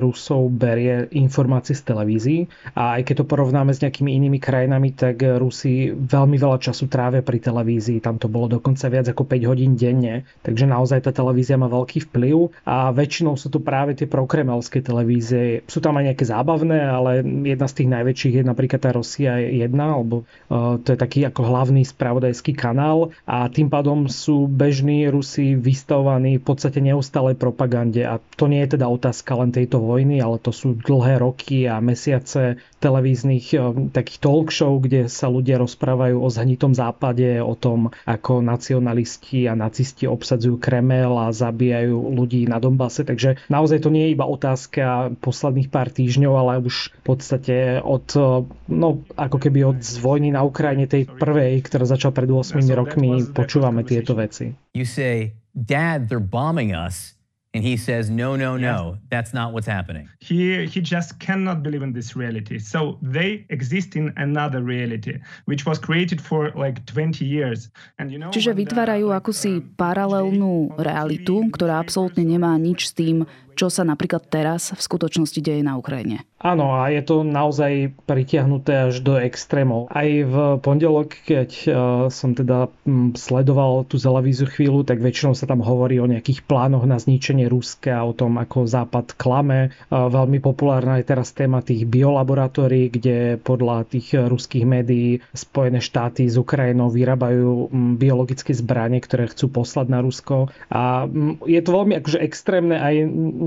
Rusov 0.00 0.50
berie 0.50 1.06
informácie 1.14 1.76
z 1.76 1.82
televízií. 1.84 2.40
A 2.74 2.98
aj 2.98 3.12
keď 3.12 3.14
to 3.22 3.28
porovnáme 3.28 3.70
s 3.70 3.84
nejakými 3.84 4.16
inými 4.16 4.40
krajinami, 4.40 4.96
tak 4.96 5.20
Rusi 5.22 5.92
veľmi 5.92 6.36
veľa 6.40 6.58
času 6.58 6.88
trávia 6.88 7.20
pri 7.20 7.38
televízii, 7.38 8.00
tam 8.00 8.16
to 8.16 8.26
bolo 8.26 8.48
dokonca 8.48 8.88
viac 8.88 9.06
ako 9.12 9.28
5 9.28 9.50
hodín 9.50 9.76
denne, 9.76 10.24
takže 10.42 10.64
naozaj 10.64 11.04
tá 11.04 11.12
televízia 11.12 11.60
má 11.60 11.68
veľký 11.68 12.08
vplyv. 12.10 12.50
A 12.64 12.90
väčšinou 12.90 13.36
sú 13.36 13.52
to 13.52 13.60
práve 13.60 13.92
tie 13.94 14.08
prokremelské 14.08 14.80
televízie. 14.80 15.62
Sú 15.68 15.84
tam 15.84 16.00
aj 16.00 16.14
nejaké 16.14 16.24
zábavné, 16.24 16.78
ale 16.80 17.20
jedna 17.24 17.66
z 17.68 17.74
tých 17.82 17.88
najväčších 17.92 18.13
najväčších 18.14 18.38
je 18.38 18.44
napríklad 18.46 18.78
tá 18.78 18.94
Rosia 18.94 19.42
1, 19.42 19.74
alebo 19.74 20.22
uh, 20.22 20.78
to 20.78 20.94
je 20.94 20.98
taký 21.02 21.26
ako 21.26 21.42
hlavný 21.50 21.82
spravodajský 21.82 22.54
kanál 22.54 23.10
a 23.26 23.50
tým 23.50 23.66
pádom 23.66 24.06
sú 24.06 24.46
bežní 24.46 25.10
Rusi 25.10 25.58
vystavovaní 25.58 26.38
v 26.38 26.46
podstate 26.46 26.78
neustálej 26.78 27.34
propagande 27.34 28.06
a 28.06 28.22
to 28.38 28.46
nie 28.46 28.62
je 28.62 28.78
teda 28.78 28.86
otázka 28.86 29.34
len 29.34 29.50
tejto 29.50 29.82
vojny, 29.82 30.22
ale 30.22 30.38
to 30.38 30.54
sú 30.54 30.78
dlhé 30.78 31.18
roky 31.18 31.66
a 31.66 31.82
mesiace 31.82 32.62
televíznych 32.78 33.58
uh, 33.58 33.74
takých 33.90 34.22
talk 34.22 34.54
show, 34.54 34.78
kde 34.78 35.10
sa 35.10 35.26
ľudia 35.26 35.58
rozprávajú 35.58 36.22
o 36.22 36.28
zhnitom 36.30 36.70
západe, 36.70 37.42
o 37.42 37.58
tom, 37.58 37.90
ako 38.06 38.46
nacionalisti 38.46 39.50
a 39.50 39.58
nacisti 39.58 40.06
obsadzujú 40.06 40.62
Kremel 40.62 41.18
a 41.18 41.34
zabíjajú 41.34 42.14
ľudí 42.14 42.46
na 42.46 42.62
Donbase. 42.62 43.02
Takže 43.02 43.42
naozaj 43.50 43.82
to 43.82 43.90
nie 43.90 44.06
je 44.06 44.14
iba 44.14 44.28
otázka 44.28 45.18
posledných 45.18 45.72
pár 45.72 45.90
týždňov, 45.90 46.32
ale 46.38 46.62
už 46.62 46.92
v 46.92 47.02
podstate 47.02 47.56
od 47.80 48.03
od, 48.12 48.46
no, 48.68 49.00
ako 49.16 49.38
keby 49.40 49.64
od 49.64 49.80
vojny 50.00 50.34
na 50.34 50.44
Ukrajine, 50.44 50.84
tej 50.84 51.08
prvej, 51.08 51.64
ktorá 51.64 51.88
začala 51.88 52.12
pred 52.12 52.28
8 52.28 52.60
rokmi, 52.76 53.24
počúvame 53.32 53.82
tieto 53.82 54.12
veci. 54.12 54.52
You 54.76 54.84
say, 54.84 55.32
Dad, 55.56 56.12
they're 56.12 56.22
bombing 56.22 56.76
us. 56.76 57.14
And 57.54 57.62
he 57.62 57.78
says, 57.78 58.10
no, 58.10 58.34
no, 58.34 58.58
no, 58.58 58.98
that's 59.14 59.30
not 59.30 59.54
what's 59.54 59.70
happening. 59.70 60.10
He, 60.18 60.66
he 60.66 60.80
just 60.82 61.22
cannot 61.22 61.62
believe 61.62 61.86
in 61.86 61.94
this 61.94 62.18
reality. 62.18 62.58
So 62.58 62.98
they 63.00 63.46
exist 63.48 63.94
in 63.94 64.12
another 64.18 64.60
reality, 64.60 65.22
which 65.46 65.62
was 65.64 65.78
created 65.78 66.18
for 66.20 66.50
like 66.58 66.84
20 66.86 67.22
years. 67.22 67.70
And 68.02 68.10
you 68.10 68.18
know, 68.18 68.34
Čiže 68.34 68.58
vytvárajú 68.58 69.14
akúsi 69.14 69.62
paralelnú 69.78 70.74
realitu, 70.74 71.46
ktorá 71.54 71.78
absolútne 71.78 72.26
nemá 72.26 72.58
nič 72.58 72.90
s 72.90 72.92
tým, 72.98 73.22
čo 73.54 73.70
sa 73.70 73.86
napríklad 73.86 74.26
teraz 74.26 74.74
v 74.74 74.80
skutočnosti 74.82 75.38
deje 75.38 75.62
na 75.62 75.78
Ukrajine. 75.78 76.26
Áno, 76.44 76.76
a 76.76 76.92
je 76.92 77.00
to 77.00 77.24
naozaj 77.24 77.96
pritiahnuté 78.04 78.92
až 78.92 79.00
do 79.00 79.16
extrémov. 79.16 79.88
Aj 79.88 80.04
v 80.04 80.60
pondelok, 80.60 81.16
keď 81.24 81.50
e, 81.64 81.68
som 82.12 82.36
teda 82.36 82.68
sledoval 83.16 83.88
tú 83.88 83.96
televíziu 83.96 84.44
chvíľu, 84.44 84.84
tak 84.84 85.00
väčšinou 85.00 85.32
sa 85.32 85.48
tam 85.48 85.64
hovorí 85.64 85.96
o 86.04 86.10
nejakých 86.10 86.44
plánoch 86.44 86.84
na 86.84 87.00
zničenie 87.00 87.48
Ruska, 87.48 88.04
o 88.04 88.12
tom, 88.12 88.36
ako 88.36 88.68
Západ 88.68 89.16
klame. 89.16 89.72
E, 89.88 89.88
veľmi 89.88 90.36
populárna 90.44 91.00
je 91.00 91.08
teraz 91.08 91.32
téma 91.32 91.64
tých 91.64 91.88
biolaboratórií, 91.88 92.92
kde 92.92 93.40
podľa 93.40 93.88
tých 93.88 94.12
ruských 94.12 94.68
médií 94.68 95.24
Spojené 95.32 95.80
štáty 95.80 96.28
z 96.28 96.36
Ukrajinou 96.36 96.92
vyrábajú 96.92 97.72
biologické 97.96 98.52
zbranie, 98.52 99.00
ktoré 99.00 99.32
chcú 99.32 99.48
poslať 99.48 99.86
na 99.88 100.04
Rusko. 100.04 100.52
A 100.68 101.08
je 101.48 101.60
to 101.64 101.70
veľmi 101.72 101.96
akože 102.04 102.20
extrémne 102.20 102.76
aj 102.76 102.94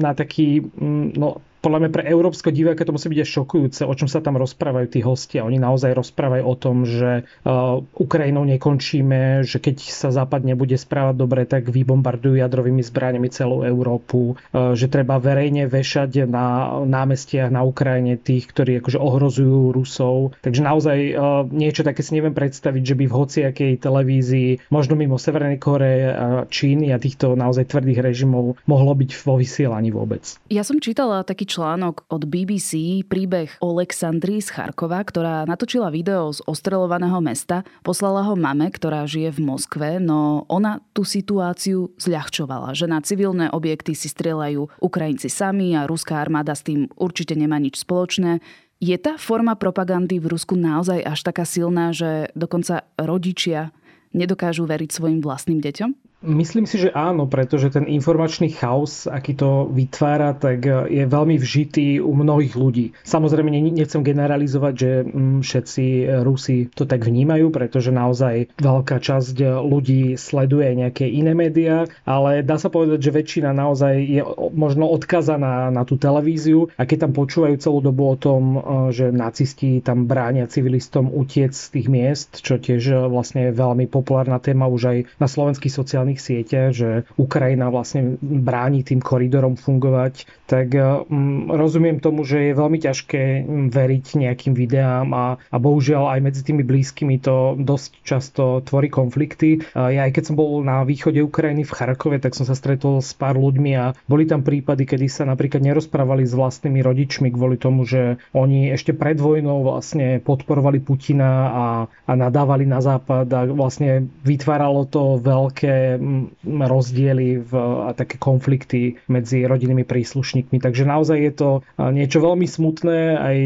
na 0.02 0.18
taký, 0.18 0.66
mm, 0.66 1.14
no 1.14 1.46
podľa 1.60 1.80
mňa 1.84 1.90
pre 1.90 2.04
európsko 2.06 2.54
diváka 2.54 2.86
to 2.86 2.94
musí 2.94 3.10
byť 3.10 3.20
aj 3.24 3.30
šokujúce, 3.34 3.82
o 3.84 3.94
čom 3.98 4.06
sa 4.06 4.22
tam 4.22 4.38
rozprávajú 4.38 4.88
tí 4.92 5.00
hostia. 5.02 5.44
Oni 5.44 5.58
naozaj 5.58 5.98
rozprávajú 5.98 6.44
o 6.46 6.56
tom, 6.56 6.86
že 6.86 7.26
uh, 7.26 7.82
Ukrajinou 7.98 8.46
nekončíme, 8.46 9.42
že 9.44 9.58
keď 9.58 9.76
sa 9.82 10.10
Západ 10.14 10.46
nebude 10.46 10.78
správať 10.78 11.16
dobre, 11.18 11.42
tak 11.50 11.68
vybombardujú 11.68 12.38
jadrovými 12.38 12.86
zbraniami 12.86 13.28
celú 13.34 13.66
Európu, 13.66 14.38
uh, 14.38 14.78
že 14.78 14.92
treba 14.92 15.18
verejne 15.18 15.66
vešať 15.66 16.30
na 16.30 16.78
námestiach 16.86 17.50
na 17.50 17.66
Ukrajine 17.66 18.22
tých, 18.22 18.48
ktorí 18.54 18.80
akože 18.84 19.00
ohrozujú 19.02 19.74
Rusov. 19.74 20.38
Takže 20.46 20.62
naozaj 20.62 20.98
uh, 21.14 21.44
niečo 21.50 21.82
také 21.82 22.06
si 22.06 22.14
neviem 22.14 22.38
predstaviť, 22.38 22.84
že 22.84 22.96
by 22.96 23.06
v 23.10 23.16
hociakej 23.18 23.74
televízii, 23.82 24.50
možno 24.70 24.94
mimo 24.94 25.18
Severnej 25.18 25.58
Kore, 25.58 26.14
Číny 26.48 26.94
a 26.94 27.02
týchto 27.02 27.34
naozaj 27.34 27.72
tvrdých 27.72 28.04
režimov 28.04 28.60
mohlo 28.70 28.94
byť 28.94 29.12
vo 29.24 29.40
vysielaní 29.40 29.90
vôbec. 29.90 30.38
Ja 30.52 30.62
som 30.62 30.78
čítala 30.78 31.24
taký 31.24 31.47
článok 31.48 32.04
od 32.12 32.28
BBC, 32.28 33.02
príbeh 33.08 33.56
Oleksandry 33.64 34.44
z 34.44 34.52
Charkova, 34.52 35.00
ktorá 35.02 35.48
natočila 35.48 35.88
video 35.88 36.30
z 36.36 36.44
ostrelovaného 36.44 37.24
mesta, 37.24 37.64
poslala 37.82 38.28
ho 38.28 38.36
mame, 38.36 38.68
ktorá 38.68 39.08
žije 39.08 39.40
v 39.40 39.48
Moskve, 39.48 39.90
no 40.04 40.44
ona 40.52 40.84
tú 40.92 41.08
situáciu 41.08 41.96
zľahčovala, 41.96 42.76
že 42.76 42.92
na 42.92 43.00
civilné 43.00 43.48
objekty 43.56 43.96
si 43.96 44.12
strieľajú 44.12 44.84
Ukrajinci 44.84 45.32
sami 45.32 45.74
a 45.74 45.88
ruská 45.88 46.20
armáda 46.20 46.52
s 46.52 46.68
tým 46.68 46.92
určite 47.00 47.34
nemá 47.40 47.56
nič 47.58 47.80
spoločné. 47.80 48.44
Je 48.78 48.94
tá 49.00 49.18
forma 49.18 49.58
propagandy 49.58 50.22
v 50.22 50.38
Rusku 50.38 50.54
naozaj 50.54 51.02
až 51.02 51.26
taká 51.26 51.48
silná, 51.48 51.90
že 51.96 52.30
dokonca 52.38 52.86
rodičia 53.00 53.74
nedokážu 54.14 54.70
veriť 54.70 54.90
svojim 54.94 55.20
vlastným 55.24 55.64
deťom? 55.64 56.17
Myslím 56.18 56.66
si, 56.66 56.82
že 56.82 56.90
áno, 56.90 57.30
pretože 57.30 57.70
ten 57.70 57.86
informačný 57.86 58.50
chaos, 58.50 59.06
aký 59.06 59.38
to 59.38 59.70
vytvára, 59.70 60.34
tak 60.34 60.66
je 60.90 61.06
veľmi 61.06 61.38
vžitý 61.38 62.02
u 62.02 62.10
mnohých 62.18 62.58
ľudí. 62.58 62.98
Samozrejme, 63.06 63.54
nechcem 63.54 64.02
generalizovať, 64.02 64.74
že 64.74 64.92
mm, 65.06 65.46
všetci 65.46 65.86
Rusi 66.26 66.74
to 66.74 66.90
tak 66.90 67.06
vnímajú, 67.06 67.54
pretože 67.54 67.94
naozaj 67.94 68.50
veľká 68.58 68.98
časť 68.98 69.62
ľudí 69.62 70.18
sleduje 70.18 70.74
nejaké 70.82 71.06
iné 71.06 71.38
médiá, 71.38 71.86
ale 72.02 72.42
dá 72.42 72.58
sa 72.58 72.74
povedať, 72.74 72.98
že 72.98 73.14
väčšina 73.14 73.54
naozaj 73.54 73.94
je 74.02 74.26
možno 74.58 74.90
odkazaná 74.90 75.70
na 75.70 75.86
tú 75.86 76.02
televíziu 76.02 76.74
a 76.82 76.90
keď 76.90 77.06
tam 77.06 77.14
počúvajú 77.14 77.62
celú 77.62 77.78
dobu 77.78 78.10
o 78.10 78.18
tom, 78.18 78.42
že 78.90 79.14
nacisti 79.14 79.86
tam 79.86 80.10
bránia 80.10 80.50
civilistom 80.50 81.14
utiec 81.14 81.54
z 81.54 81.78
tých 81.78 81.88
miest, 81.94 82.42
čo 82.42 82.58
tiež 82.58 83.06
vlastne 83.06 83.54
je 83.54 83.54
veľmi 83.54 83.86
populárna 83.86 84.42
téma 84.42 84.66
už 84.66 84.82
aj 84.90 84.98
na 85.22 85.30
slovenských 85.30 85.70
sociálnych 85.70 86.07
sociálnych 86.08 86.24
sieťach, 86.24 86.72
že 86.72 86.90
Ukrajina 87.20 87.68
vlastne 87.68 88.16
bráni 88.22 88.88
tým 88.88 89.04
koridorom 89.04 89.60
fungovať, 89.60 90.24
tak 90.48 90.72
mm, 90.72 91.52
rozumiem 91.52 92.00
tomu, 92.00 92.24
že 92.24 92.52
je 92.52 92.54
veľmi 92.56 92.80
ťažké 92.80 93.44
mm, 93.44 93.68
veriť 93.74 94.06
nejakým 94.24 94.54
videám 94.56 95.12
a, 95.12 95.26
a 95.52 95.58
bohužiaľ 95.60 96.16
aj 96.16 96.20
medzi 96.24 96.42
tými 96.48 96.64
blízkymi 96.64 97.20
to 97.20 97.60
dosť 97.60 97.92
často 98.08 98.44
tvorí 98.64 98.88
konflikty. 98.88 99.60
Ja 99.76 100.08
aj 100.08 100.16
keď 100.16 100.24
som 100.32 100.36
bol 100.40 100.64
na 100.64 100.88
východe 100.88 101.20
Ukrajiny 101.20 101.68
v 101.68 101.76
Charkove, 101.76 102.18
tak 102.22 102.38
som 102.38 102.48
sa 102.48 102.56
stretol 102.56 103.04
s 103.04 103.12
pár 103.18 103.36
ľuďmi 103.36 103.72
a 103.76 103.92
boli 104.08 104.24
tam 104.30 104.46
prípady, 104.46 104.88
kedy 104.88 105.08
sa 105.12 105.24
napríklad 105.28 105.60
nerozprávali 105.60 106.24
s 106.24 106.38
vlastnými 106.38 106.80
rodičmi 106.80 107.34
kvôli 107.34 107.58
tomu, 107.60 107.84
že 107.84 108.22
oni 108.32 108.72
ešte 108.72 108.94
pred 108.94 109.18
vojnou 109.18 109.66
vlastne 109.66 110.22
podporovali 110.22 110.80
Putina 110.80 111.32
a, 111.50 111.66
a 111.90 112.12
nadávali 112.14 112.70
na 112.70 112.80
západ 112.80 113.28
a 113.34 113.42
vlastne 113.50 114.08
vytváralo 114.24 114.86
to 114.88 115.18
veľké 115.18 115.97
rozdiely 116.44 117.42
v, 117.44 117.52
a 117.88 117.92
také 117.94 118.18
konflikty 118.18 118.98
medzi 119.10 119.44
rodinnými 119.46 119.84
príslušníkmi. 119.84 120.58
Takže 120.62 120.84
naozaj 120.86 121.18
je 121.18 121.34
to 121.34 121.50
niečo 121.78 122.20
veľmi 122.24 122.48
smutné 122.48 123.00
aj 123.18 123.38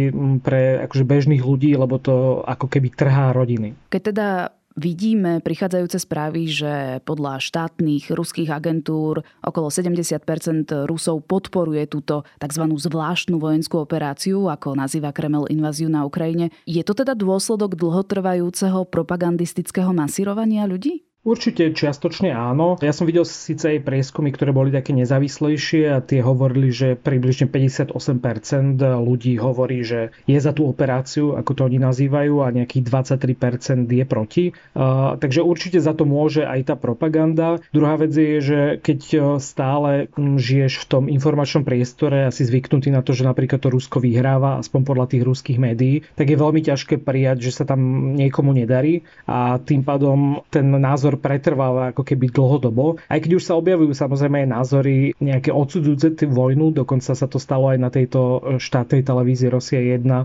pre 0.46 0.62
akože 0.88 1.04
bežných 1.04 1.44
ľudí, 1.44 1.74
lebo 1.76 1.98
to 1.98 2.46
ako 2.46 2.68
keby 2.68 2.94
trhá 2.94 3.34
rodiny. 3.34 3.76
Keď 3.90 4.02
teda 4.14 4.28
Vidíme 4.72 5.44
prichádzajúce 5.44 6.00
správy, 6.00 6.48
že 6.48 7.04
podľa 7.04 7.44
štátnych 7.44 8.08
ruských 8.08 8.56
agentúr 8.56 9.20
okolo 9.44 9.68
70% 9.68 10.24
Rusov 10.88 11.28
podporuje 11.28 11.92
túto 11.92 12.24
tzv. 12.40 12.64
zvláštnu 12.80 13.36
vojenskú 13.36 13.84
operáciu, 13.84 14.48
ako 14.48 14.80
nazýva 14.80 15.12
Kreml 15.12 15.52
inváziu 15.52 15.92
na 15.92 16.08
Ukrajine. 16.08 16.56
Je 16.64 16.80
to 16.88 16.96
teda 16.96 17.20
dôsledok 17.20 17.76
dlhotrvajúceho 17.76 18.88
propagandistického 18.88 19.92
masírovania 19.92 20.64
ľudí? 20.64 21.04
Určite 21.22 21.70
čiastočne 21.78 22.34
áno. 22.34 22.82
Ja 22.82 22.90
som 22.98 23.06
videl 23.06 23.30
síce 23.30 23.78
aj 23.78 23.86
prieskumy, 23.86 24.34
ktoré 24.34 24.50
boli 24.50 24.74
také 24.74 24.90
nezávislejšie 24.98 25.94
a 25.94 26.02
tie 26.02 26.26
hovorili, 26.26 26.74
že 26.74 26.98
približne 26.98 27.46
58% 27.46 27.94
ľudí 28.82 29.38
hovorí, 29.38 29.86
že 29.86 30.10
je 30.26 30.40
za 30.42 30.50
tú 30.50 30.66
operáciu, 30.66 31.38
ako 31.38 31.52
to 31.54 31.62
oni 31.70 31.78
nazývajú, 31.78 32.42
a 32.42 32.50
nejakých 32.50 32.90
23% 32.90 33.86
je 33.86 34.06
proti. 34.10 34.46
Uh, 34.74 35.14
takže 35.22 35.46
určite 35.46 35.78
za 35.78 35.94
to 35.94 36.10
môže 36.10 36.42
aj 36.42 36.74
tá 36.74 36.76
propaganda. 36.76 37.62
Druhá 37.70 38.02
vec 38.02 38.18
je, 38.18 38.42
že 38.42 38.60
keď 38.82 39.00
stále 39.38 40.10
žiješ 40.18 40.82
v 40.82 40.86
tom 40.90 41.04
informačnom 41.06 41.62
priestore 41.62 42.26
a 42.26 42.34
si 42.34 42.50
zvyknutý 42.50 42.90
na 42.90 43.06
to, 43.06 43.14
že 43.14 43.30
napríklad 43.30 43.62
to 43.62 43.70
Rusko 43.70 44.02
vyhráva, 44.02 44.58
aspoň 44.58 44.82
podľa 44.90 45.06
tých 45.14 45.22
ruských 45.22 45.62
médií, 45.62 46.02
tak 46.18 46.34
je 46.34 46.42
veľmi 46.42 46.66
ťažké 46.66 46.98
prijať, 46.98 47.46
že 47.46 47.62
sa 47.62 47.70
tam 47.70 48.14
niekomu 48.18 48.58
nedarí 48.58 49.06
a 49.30 49.62
tým 49.62 49.86
pádom 49.86 50.42
ten 50.50 50.66
názor 50.66 51.11
názor 51.11 51.19
pretrváva 51.19 51.91
ako 51.91 52.07
keby 52.07 52.31
dlhodobo. 52.31 53.03
Aj 53.11 53.19
keď 53.19 53.43
už 53.43 53.45
sa 53.45 53.59
objavujú 53.59 53.91
samozrejme 53.91 54.47
aj 54.47 54.49
názory 54.49 54.97
nejaké 55.19 55.51
odsudzujúce 55.51 56.31
vojnu, 56.31 56.71
dokonca 56.71 57.19
sa 57.19 57.27
to 57.27 57.43
stalo 57.43 57.75
aj 57.75 57.79
na 57.83 57.91
tejto 57.91 58.21
e, 58.21 58.39
štátnej 58.63 59.03
televízii 59.03 59.51
Rosia 59.51 59.83
1. 59.83 60.07
E, 60.07 60.23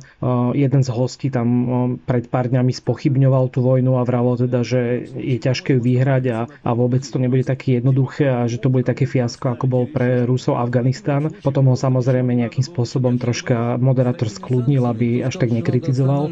jeden 0.54 0.82
z 0.86 0.90
hostí 0.94 1.34
tam 1.34 1.48
e, 1.48 1.66
pred 2.06 2.30
pár 2.30 2.54
dňami 2.54 2.70
spochybňoval 2.70 3.50
tú 3.50 3.66
vojnu 3.66 3.98
a 3.98 4.06
vralo 4.06 4.38
teda, 4.38 4.62
že 4.62 5.10
je 5.18 5.38
ťažké 5.42 5.78
ju 5.78 5.82
vyhrať 5.82 6.24
a, 6.30 6.40
a 6.46 6.70
vôbec 6.78 7.01
to 7.01 7.18
nebude 7.18 7.48
také 7.48 7.82
jednoduché 7.82 8.30
a 8.30 8.46
že 8.46 8.62
to 8.62 8.70
bude 8.70 8.86
také 8.86 9.10
fiasko, 9.10 9.58
ako 9.58 9.66
bol 9.66 9.84
pre 9.90 10.28
Rusov 10.28 10.62
Afganistan. 10.62 11.34
Potom 11.42 11.72
ho 11.72 11.75
samozrejme 11.80 12.36
nejakým 12.38 12.62
spôsobom 12.62 13.18
troška 13.18 13.80
moderátor 13.82 14.30
skľudnil, 14.30 14.84
aby 14.86 15.25
až 15.25 15.40
tak 15.42 15.50
nekritizoval. 15.50 16.30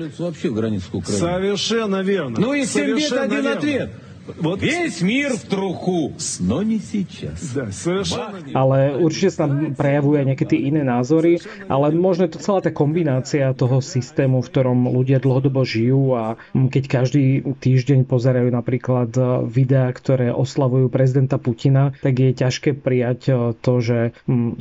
Совершенно 1.10 2.04
верно. 2.04 2.36
Ну 2.38 2.54
и 2.54 2.68
7 2.68 2.96
бед, 2.96 3.14
один 3.14 3.48
ответ. 3.48 4.03
Вот. 4.38 4.62
Весь 4.62 5.02
мир 5.02 5.34
в 5.34 5.44
труху, 5.46 6.14
но 6.40 6.62
не 6.62 6.80
сейчас. 6.80 7.54
Да, 7.54 7.72
совершенно 7.72 8.38
Ale 8.54 8.98
určite 9.02 9.34
sa 9.34 9.48
tam 9.48 9.74
prejavujú 9.74 10.22
aj 10.22 10.26
nejaké 10.30 10.46
tie 10.46 10.60
iné 10.70 10.86
názory, 10.86 11.42
ale 11.66 11.90
možno 11.96 12.30
je 12.30 12.38
to 12.38 12.44
celá 12.44 12.62
tá 12.62 12.70
kombinácia 12.70 13.50
toho 13.58 13.82
systému, 13.82 14.46
v 14.46 14.50
ktorom 14.50 14.80
ľudia 14.94 15.18
dlhodobo 15.18 15.66
žijú 15.66 16.14
a 16.14 16.38
keď 16.54 16.84
každý 16.86 17.42
týždeň 17.58 18.06
pozerajú 18.06 18.50
napríklad 18.54 19.10
e, 19.18 19.22
videá, 19.50 19.90
ktoré 19.90 20.30
oslavujú 20.30 20.92
prezidenta 20.94 21.42
Putina, 21.42 21.96
tak 22.04 22.20
je 22.22 22.32
ťažké 22.36 22.78
prijať 22.78 23.20
e, 23.30 23.34
to, 23.58 23.74
že 23.82 24.00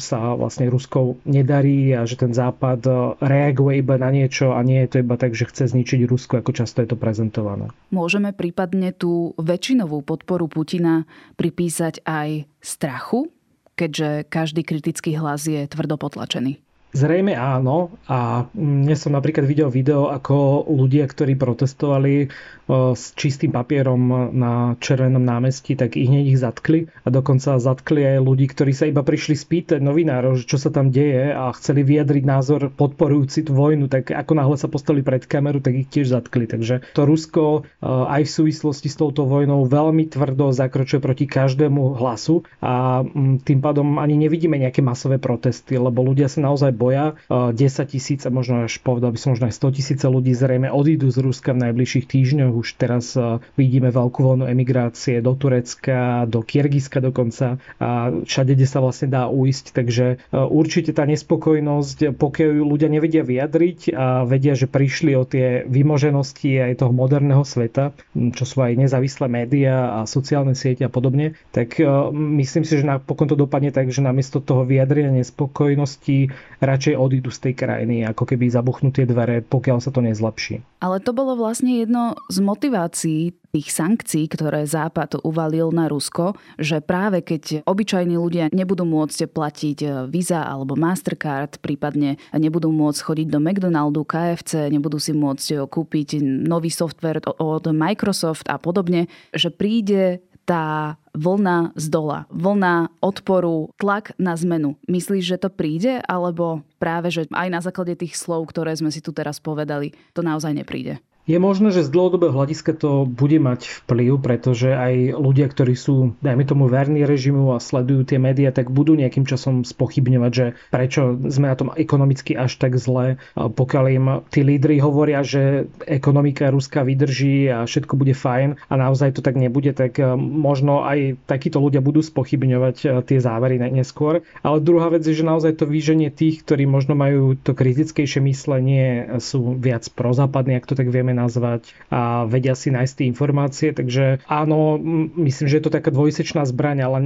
sa 0.00 0.32
vlastne 0.32 0.70
Ruskou 0.72 1.20
nedarí 1.28 1.92
a 1.92 2.08
že 2.08 2.16
ten 2.16 2.32
západ 2.32 2.80
e, 2.88 2.92
reaguje 3.20 3.84
iba 3.84 4.00
na 4.00 4.08
niečo 4.08 4.56
a 4.56 4.64
nie 4.64 4.80
je 4.86 4.96
to 4.96 4.96
iba 5.04 5.20
tak, 5.20 5.36
že 5.36 5.48
chce 5.48 5.68
zničiť 5.76 6.08
Rusko, 6.08 6.40
ako 6.40 6.50
často 6.56 6.80
je 6.80 6.88
to 6.88 6.96
prezentované. 6.96 7.68
Môžeme 7.92 8.32
prípadne 8.32 8.92
tú 8.92 9.36
väčšinovú 9.53 10.01
podporu 10.01 10.49
Putina 10.49 11.05
pripísať 11.37 12.01
aj 12.01 12.49
strachu, 12.57 13.29
keďže 13.77 14.25
každý 14.25 14.65
kritický 14.65 15.13
hlas 15.13 15.45
je 15.45 15.61
tvrdo 15.69 16.01
potlačený? 16.01 16.62
Zrejme 16.93 17.33
áno. 17.33 17.97
A 18.05 18.45
dnes 18.53 19.01
som 19.01 19.17
napríklad 19.17 19.49
videl 19.49 19.73
video, 19.73 20.13
ako 20.13 20.69
ľudia, 20.69 21.09
ktorí 21.09 21.33
protestovali 21.33 22.29
s 22.69 23.11
čistým 23.19 23.51
papierom 23.51 24.31
na 24.31 24.79
Červenom 24.79 25.19
námestí, 25.19 25.75
tak 25.75 25.99
ich 25.99 26.07
hneď 26.07 26.25
ich 26.31 26.39
zatkli. 26.39 26.87
A 27.03 27.11
dokonca 27.11 27.59
zatkli 27.59 28.05
aj 28.07 28.23
ľudí, 28.23 28.47
ktorí 28.47 28.71
sa 28.71 28.87
iba 28.87 29.03
prišli 29.03 29.35
spýtať 29.35 29.83
novinárov, 29.83 30.39
čo 30.45 30.55
sa 30.55 30.71
tam 30.71 30.93
deje 30.93 31.33
a 31.33 31.51
chceli 31.57 31.83
vyjadriť 31.83 32.23
názor 32.23 32.71
podporujúci 32.71 33.49
tú 33.49 33.57
vojnu, 33.57 33.91
tak 33.91 34.13
ako 34.13 34.31
náhle 34.37 34.55
sa 34.55 34.71
postali 34.71 35.03
pred 35.03 35.25
kameru, 35.27 35.59
tak 35.59 35.75
ich 35.75 35.91
tiež 35.91 36.13
zatkli. 36.13 36.47
Takže 36.47 36.87
to 36.95 37.03
Rusko 37.03 37.67
aj 37.83 38.21
v 38.21 38.31
súvislosti 38.31 38.87
s 38.87 38.95
touto 38.95 39.27
vojnou 39.27 39.65
veľmi 39.67 40.07
tvrdo 40.13 40.55
zakročuje 40.55 41.01
proti 41.03 41.25
každému 41.27 41.99
hlasu. 41.99 42.47
A 42.63 43.03
tým 43.43 43.59
pádom 43.59 43.97
ani 43.99 44.15
nevidíme 44.15 44.55
nejaké 44.55 44.79
masové 44.79 45.19
protesty, 45.19 45.75
lebo 45.75 45.99
ľudia 45.99 46.31
sa 46.31 46.39
naozaj 46.39 46.71
boja. 46.83 47.15
10 47.31 47.55
tisíc 47.87 48.27
a 48.27 48.29
možno 48.33 48.67
až 48.67 48.83
povedal 48.83 49.15
by 49.15 49.19
som 49.19 49.31
možno 49.31 49.47
aj 49.47 49.55
100 49.55 49.77
tisíce 49.79 50.03
ľudí 50.03 50.35
zrejme 50.35 50.67
odídu 50.67 51.07
z 51.07 51.23
Ruska 51.23 51.55
v 51.55 51.71
najbližších 51.71 52.05
týždňoch 52.11 52.51
už 52.59 52.75
teraz 52.75 53.15
vidíme 53.55 53.87
veľkú 53.87 54.19
vlnu 54.19 54.45
emigrácie 54.51 55.23
do 55.23 55.31
Turecka, 55.37 56.27
do 56.27 56.43
Kyrgyzska 56.43 56.99
dokonca 56.99 57.61
a 57.79 58.11
všade, 58.11 58.57
kde 58.57 58.67
sa 58.67 58.83
vlastne 58.83 59.07
dá 59.07 59.31
uísť. 59.31 59.71
Takže 59.71 60.05
určite 60.33 60.91
tá 60.91 61.07
nespokojnosť, 61.07 62.19
pokiaľ 62.19 62.49
ju 62.59 62.63
ľudia 62.67 62.89
nevedia 62.91 63.23
vyjadriť 63.23 63.79
a 63.93 64.27
vedia, 64.27 64.57
že 64.57 64.67
prišli 64.67 65.15
o 65.15 65.23
tie 65.23 65.63
vymoženosti 65.69 66.59
aj 66.59 66.83
toho 66.83 66.91
moderného 66.91 67.45
sveta, 67.45 67.93
čo 68.13 68.43
sú 68.43 68.59
aj 68.65 68.75
nezávislé 68.75 69.29
médiá 69.29 70.01
a 70.01 70.09
sociálne 70.09 70.57
siete 70.57 70.83
a 70.83 70.91
podobne, 70.91 71.37
tak 71.53 71.77
myslím 72.13 72.65
si, 72.65 72.81
že 72.81 72.85
napokon 72.87 73.29
to 73.29 73.37
dopadne 73.37 73.69
tak, 73.69 73.93
že 73.93 74.01
namiesto 74.01 74.41
toho 74.41 74.65
vyjadrenia 74.65 75.13
nespokojnosti 75.13 76.33
radšej 76.73 76.97
odídu 76.97 77.29
z 77.29 77.39
tej 77.49 77.53
krajiny, 77.53 78.01
ako 78.09 78.25
keby 78.25 78.49
zabuchnú 78.49 78.89
tie 78.89 79.05
dvere, 79.05 79.45
pokiaľ 79.45 79.77
sa 79.77 79.93
to 79.93 80.01
nezlepší. 80.01 80.65
Ale 80.81 80.97
to 80.97 81.13
bolo 81.13 81.37
vlastne 81.37 81.77
jedno 81.77 82.17
z 82.27 82.41
motivácií 82.41 83.21
tých 83.53 83.69
sankcií, 83.69 84.25
ktoré 84.33 84.65
Západ 84.65 85.21
uvalil 85.21 85.69
na 85.69 85.85
Rusko, 85.85 86.33
že 86.57 86.81
práve 86.81 87.21
keď 87.21 87.61
obyčajní 87.69 88.17
ľudia 88.17 88.49
nebudú 88.49 88.81
môcť 88.81 89.29
platiť 89.29 89.77
e, 89.85 89.87
Visa 90.09 90.41
alebo 90.41 90.73
Mastercard, 90.73 91.61
prípadne 91.61 92.17
nebudú 92.33 92.73
môcť 92.73 92.99
chodiť 93.05 93.27
do 93.29 93.37
McDonaldu, 93.37 94.01
KFC, 94.09 94.73
nebudú 94.73 94.97
si 94.97 95.13
môcť 95.13 95.47
e, 95.53 95.55
kúpiť 95.69 96.17
nový 96.25 96.73
software 96.73 97.21
od 97.37 97.69
Microsoft 97.69 98.49
a 98.49 98.57
podobne, 98.57 99.05
že 99.37 99.53
príde 99.53 100.25
tá 100.43 100.99
vlna 101.15 101.71
z 101.77 101.85
dola, 101.87 102.25
vlna 102.33 102.91
odporu, 102.99 103.71
tlak 103.79 104.17
na 104.19 104.35
zmenu. 104.35 104.75
Myslíš, 104.89 105.23
že 105.23 105.37
to 105.39 105.49
príde, 105.53 106.03
alebo 106.03 106.65
práve, 106.81 107.13
že 107.13 107.29
aj 107.31 107.49
na 107.49 107.61
základe 107.63 107.95
tých 107.95 108.19
slov, 108.19 108.49
ktoré 108.51 108.75
sme 108.75 108.91
si 108.91 108.99
tu 108.99 109.15
teraz 109.15 109.39
povedali, 109.39 109.95
to 110.11 110.25
naozaj 110.25 110.51
nepríde? 110.51 110.99
Je 111.23 111.39
možné, 111.39 111.71
že 111.71 111.87
z 111.87 111.93
dlhodobého 111.95 112.35
hľadiska 112.35 112.75
to 112.75 113.07
bude 113.07 113.39
mať 113.39 113.87
vplyv, 113.87 114.19
pretože 114.19 114.75
aj 114.75 115.15
ľudia, 115.15 115.47
ktorí 115.47 115.71
sú, 115.71 116.19
dajme 116.19 116.43
tomu, 116.43 116.67
verní 116.67 117.07
režimu 117.07 117.55
a 117.55 117.63
sledujú 117.63 118.03
tie 118.03 118.19
médiá, 118.19 118.51
tak 118.51 118.67
budú 118.67 118.91
nejakým 118.99 119.23
časom 119.23 119.63
spochybňovať, 119.63 120.31
že 120.35 120.45
prečo 120.67 121.15
sme 121.31 121.47
na 121.47 121.55
tom 121.55 121.71
ekonomicky 121.71 122.35
až 122.35 122.59
tak 122.59 122.75
zle. 122.75 123.23
Pokiaľ 123.39 123.85
im 123.95 124.05
tí 124.27 124.43
lídry 124.43 124.83
hovoria, 124.83 125.23
že 125.23 125.71
ekonomika 125.87 126.51
Ruska 126.51 126.83
vydrží 126.83 127.47
a 127.47 127.63
všetko 127.63 127.95
bude 127.95 128.11
fajn 128.11 128.59
a 128.67 128.73
naozaj 128.75 129.15
to 129.15 129.23
tak 129.23 129.39
nebude, 129.39 129.71
tak 129.71 130.03
e, 130.03 130.19
možno 130.19 130.83
aj 130.83 131.23
takíto 131.23 131.63
ľudia 131.63 131.79
budú 131.79 132.03
spochybňovať 132.03 132.75
e, 132.83 132.87
tie 132.99 133.23
závery 133.23 133.63
neskôr. 133.71 134.27
Ale 134.43 134.59
druhá 134.59 134.91
vec 134.91 135.07
je, 135.07 135.15
že 135.15 135.23
naozaj 135.23 135.55
to 135.55 135.71
výženie 135.71 136.11
tých, 136.11 136.43
ktorí 136.43 136.67
možno 136.67 136.99
majú 136.99 137.39
to 137.39 137.55
kritickejšie 137.55 138.19
myslenie, 138.27 139.07
sú 139.23 139.55
viac 139.55 139.87
prozápadní, 139.95 140.59
ak 140.59 140.67
to 140.67 140.75
tak 140.75 140.91
vieme 140.91 141.12
nazvať 141.13 141.71
a 141.93 142.25
vedia 142.25 142.57
si 142.57 142.73
nájsť 142.73 142.93
tie 142.97 143.05
informácie, 143.09 143.69
takže 143.71 144.19
áno, 144.25 144.77
myslím, 145.17 145.47
že 145.47 145.57
je 145.61 145.65
to 145.65 145.71
taká 145.73 145.93
dvojsečná 145.93 146.43
zbraň, 146.49 146.85
ale 146.85 146.97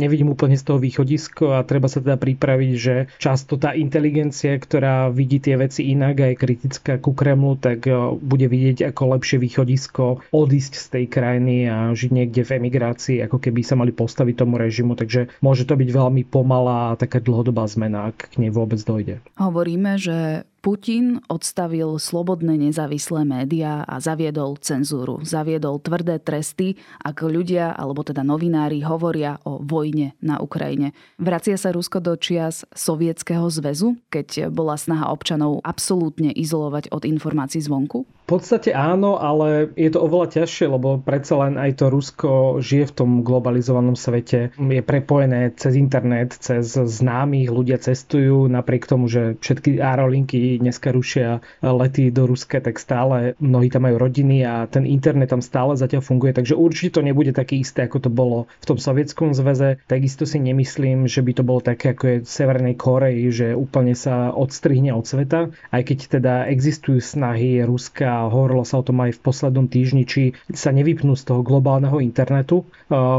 nevidím 0.00 0.32
úplne 0.32 0.54
z 0.54 0.64
toho 0.64 0.78
východisko 0.78 1.60
a 1.60 1.66
treba 1.66 1.88
sa 1.88 2.04
teda 2.04 2.20
pripraviť, 2.20 2.72
že 2.76 2.94
často 3.18 3.56
tá 3.56 3.72
inteligencia, 3.72 4.54
ktorá 4.56 5.08
vidí 5.10 5.40
tie 5.40 5.56
veci 5.56 5.90
inak 5.90 6.14
a 6.20 6.26
je 6.32 6.40
kritická 6.40 7.00
ku 7.00 7.16
Kremlu, 7.16 7.56
tak 7.56 7.88
e, 7.88 7.92
bude 8.20 8.46
vidieť 8.46 8.92
ako 8.92 9.18
lepšie 9.18 9.40
východisko 9.40 10.24
odísť 10.30 10.72
z 10.76 10.86
tej 10.92 11.04
krajiny 11.08 11.56
a 11.68 11.90
žiť 11.92 12.10
niekde 12.10 12.42
v 12.44 12.50
emigrácii, 12.60 13.24
ako 13.24 13.40
keby 13.40 13.60
sa 13.64 13.78
mali 13.78 13.90
postaviť 13.90 14.34
tomu 14.44 14.60
režimu, 14.60 14.94
takže 14.94 15.32
môže 15.40 15.64
to 15.64 15.74
byť 15.74 15.88
veľmi 15.88 16.22
pomalá 16.28 16.92
a 16.92 16.98
taká 16.98 17.22
dlhodobá 17.22 17.64
zmena, 17.64 18.12
ak 18.12 18.34
k 18.34 18.44
nej 18.44 18.50
vôbec 18.52 18.80
dojde. 18.82 19.24
Hovoríme, 19.40 19.96
že 19.96 20.48
Putin 20.64 21.20
odstavil 21.28 22.00
slobodné 22.00 22.56
nezávislé 22.56 23.28
médiá 23.28 23.84
a 23.84 24.00
zaviedol 24.00 24.56
cenzúru. 24.56 25.20
Zaviedol 25.20 25.76
tvrdé 25.76 26.16
tresty, 26.16 26.80
ak 27.04 27.20
ľudia, 27.20 27.76
alebo 27.76 28.00
teda 28.00 28.24
novinári 28.24 28.80
hovoria 28.80 29.36
o 29.44 29.60
vojne 29.60 30.16
na 30.24 30.40
Ukrajine. 30.40 30.96
Vracia 31.20 31.60
sa 31.60 31.68
Rusko 31.68 32.00
do 32.00 32.16
čias 32.16 32.64
Sovietskeho 32.72 33.44
zväzu, 33.52 34.00
keď 34.08 34.48
bola 34.48 34.80
snaha 34.80 35.12
občanov 35.12 35.60
absolútne 35.68 36.32
izolovať 36.32 36.88
od 36.96 37.04
informácií 37.04 37.60
zvonku? 37.60 38.08
V 38.24 38.40
podstate 38.40 38.72
áno, 38.72 39.20
ale 39.20 39.68
je 39.76 39.92
to 39.92 40.00
oveľa 40.00 40.40
ťažšie, 40.40 40.72
lebo 40.72 40.96
predsa 40.96 41.44
len 41.44 41.60
aj 41.60 41.76
to 41.76 41.92
Rusko 41.92 42.30
žije 42.64 42.88
v 42.88 42.96
tom 42.96 43.10
globalizovanom 43.20 44.00
svete. 44.00 44.48
Je 44.56 44.80
prepojené 44.80 45.52
cez 45.52 45.76
internet, 45.76 46.32
cez 46.32 46.72
známych, 46.72 47.52
ľudia 47.52 47.76
cestujú, 47.76 48.48
napriek 48.48 48.88
tomu, 48.88 49.12
že 49.12 49.36
všetky 49.44 49.76
aerolinky 49.76 50.56
dneska 50.56 50.88
rušia 50.88 51.44
lety 51.60 52.08
do 52.08 52.24
Ruska, 52.24 52.64
tak 52.64 52.80
stále 52.80 53.36
mnohí 53.44 53.68
tam 53.68 53.84
majú 53.84 54.00
rodiny 54.00 54.40
a 54.48 54.64
ten 54.72 54.88
internet 54.88 55.28
tam 55.28 55.44
stále 55.44 55.76
zatiaľ 55.76 56.00
funguje, 56.00 56.32
takže 56.32 56.56
určite 56.56 56.96
to 56.96 57.04
nebude 57.04 57.36
také 57.36 57.60
isté, 57.60 57.84
ako 57.84 58.08
to 58.08 58.08
bolo 58.08 58.48
v 58.64 58.68
tom 58.72 58.80
sovietskom 58.80 59.36
zväze. 59.36 59.84
Takisto 59.84 60.24
si 60.24 60.40
nemyslím, 60.40 61.04
že 61.04 61.20
by 61.20 61.32
to 61.36 61.44
bolo 61.44 61.60
také, 61.60 61.92
ako 61.92 62.04
je 62.08 62.16
v 62.24 62.28
Severnej 62.32 62.80
Koreji, 62.80 63.24
že 63.28 63.48
úplne 63.52 63.92
sa 63.92 64.32
odstrihne 64.32 64.96
od 64.96 65.04
sveta, 65.04 65.52
aj 65.76 65.82
keď 65.84 65.98
teda 66.08 66.34
existujú 66.48 67.04
snahy 67.04 67.60
Ruska 67.60 68.13
a 68.14 68.30
hovorilo 68.30 68.62
sa 68.62 68.78
o 68.78 68.86
tom 68.86 69.02
aj 69.02 69.18
v 69.18 69.22
poslednom 69.26 69.66
týždni, 69.66 70.06
či 70.06 70.38
sa 70.54 70.70
nevypnú 70.70 71.18
z 71.18 71.26
toho 71.26 71.42
globálneho 71.42 71.98
internetu, 71.98 72.62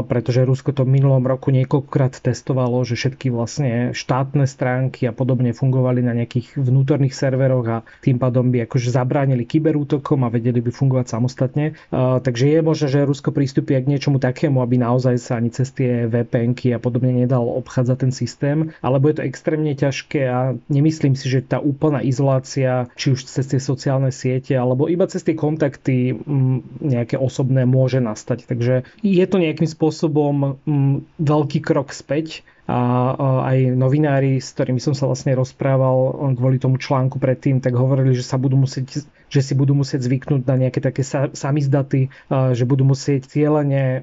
pretože 0.08 0.48
Rusko 0.48 0.72
to 0.72 0.88
v 0.88 0.96
minulom 0.96 1.20
roku 1.28 1.52
niekoľkokrát 1.52 2.16
testovalo, 2.24 2.80
že 2.88 2.96
všetky 2.96 3.28
vlastne 3.28 3.92
štátne 3.92 4.48
stránky 4.48 5.04
a 5.04 5.12
podobne 5.12 5.52
fungovali 5.52 6.00
na 6.00 6.16
nejakých 6.16 6.56
vnútorných 6.56 7.12
serveroch 7.12 7.66
a 7.68 7.78
tým 8.00 8.16
pádom 8.16 8.48
by 8.48 8.64
akože 8.64 8.88
zabránili 8.88 9.44
kyberútokom 9.44 10.24
a 10.24 10.32
vedeli 10.32 10.64
by 10.64 10.72
fungovať 10.72 11.06
samostatne. 11.12 11.76
Takže 11.92 12.56
je 12.56 12.60
možné, 12.64 12.88
že 12.88 13.04
Rusko 13.04 13.36
prístupí 13.36 13.76
k 13.76 13.84
niečomu 13.84 14.16
takému, 14.16 14.64
aby 14.64 14.80
naozaj 14.80 15.20
sa 15.20 15.36
ani 15.36 15.52
cez 15.52 15.74
tie 15.76 16.08
vpn 16.08 16.56
a 16.72 16.78
podobne 16.80 17.12
nedal 17.12 17.44
obchádzať 17.44 17.96
ten 18.00 18.12
systém, 18.14 18.58
alebo 18.80 19.12
je 19.12 19.20
to 19.20 19.26
extrémne 19.26 19.74
ťažké 19.74 20.22
a 20.30 20.56
nemyslím 20.72 21.18
si, 21.18 21.28
že 21.28 21.44
tá 21.44 21.60
úplná 21.60 22.00
izolácia, 22.00 22.88
či 22.96 23.12
už 23.12 23.26
cez 23.26 23.44
tie 23.50 23.60
sociálne 23.60 24.14
siete, 24.14 24.54
alebo 24.56 24.85
iba 24.90 25.06
cez 25.06 25.22
tie 25.22 25.36
kontakty 25.38 26.14
mm, 26.14 26.82
nejaké 26.82 27.16
osobné 27.18 27.68
môže 27.68 27.98
nastať. 28.02 28.46
Takže 28.46 28.74
je 29.02 29.26
to 29.26 29.36
nejakým 29.38 29.68
spôsobom 29.68 30.60
mm, 30.66 30.96
veľký 31.20 31.60
krok 31.62 31.92
späť 31.92 32.42
a 32.66 33.14
aj 33.46 33.78
novinári, 33.78 34.42
s 34.42 34.50
ktorými 34.50 34.82
som 34.82 34.90
sa 34.90 35.06
vlastne 35.06 35.38
rozprával 35.38 36.34
kvôli 36.34 36.58
tomu 36.58 36.82
článku 36.82 37.22
predtým, 37.22 37.62
tak 37.62 37.78
hovorili, 37.78 38.10
že 38.10 38.26
sa 38.26 38.42
budú 38.42 38.58
musieť 38.58 39.06
že 39.36 39.44
si 39.44 39.52
budú 39.52 39.76
musieť 39.76 40.08
zvyknúť 40.08 40.48
na 40.48 40.56
nejaké 40.56 40.80
také 40.80 41.04
samizdaty, 41.36 42.08
že 42.32 42.64
budú 42.64 42.88
musieť 42.88 43.28
cieľene 43.28 44.00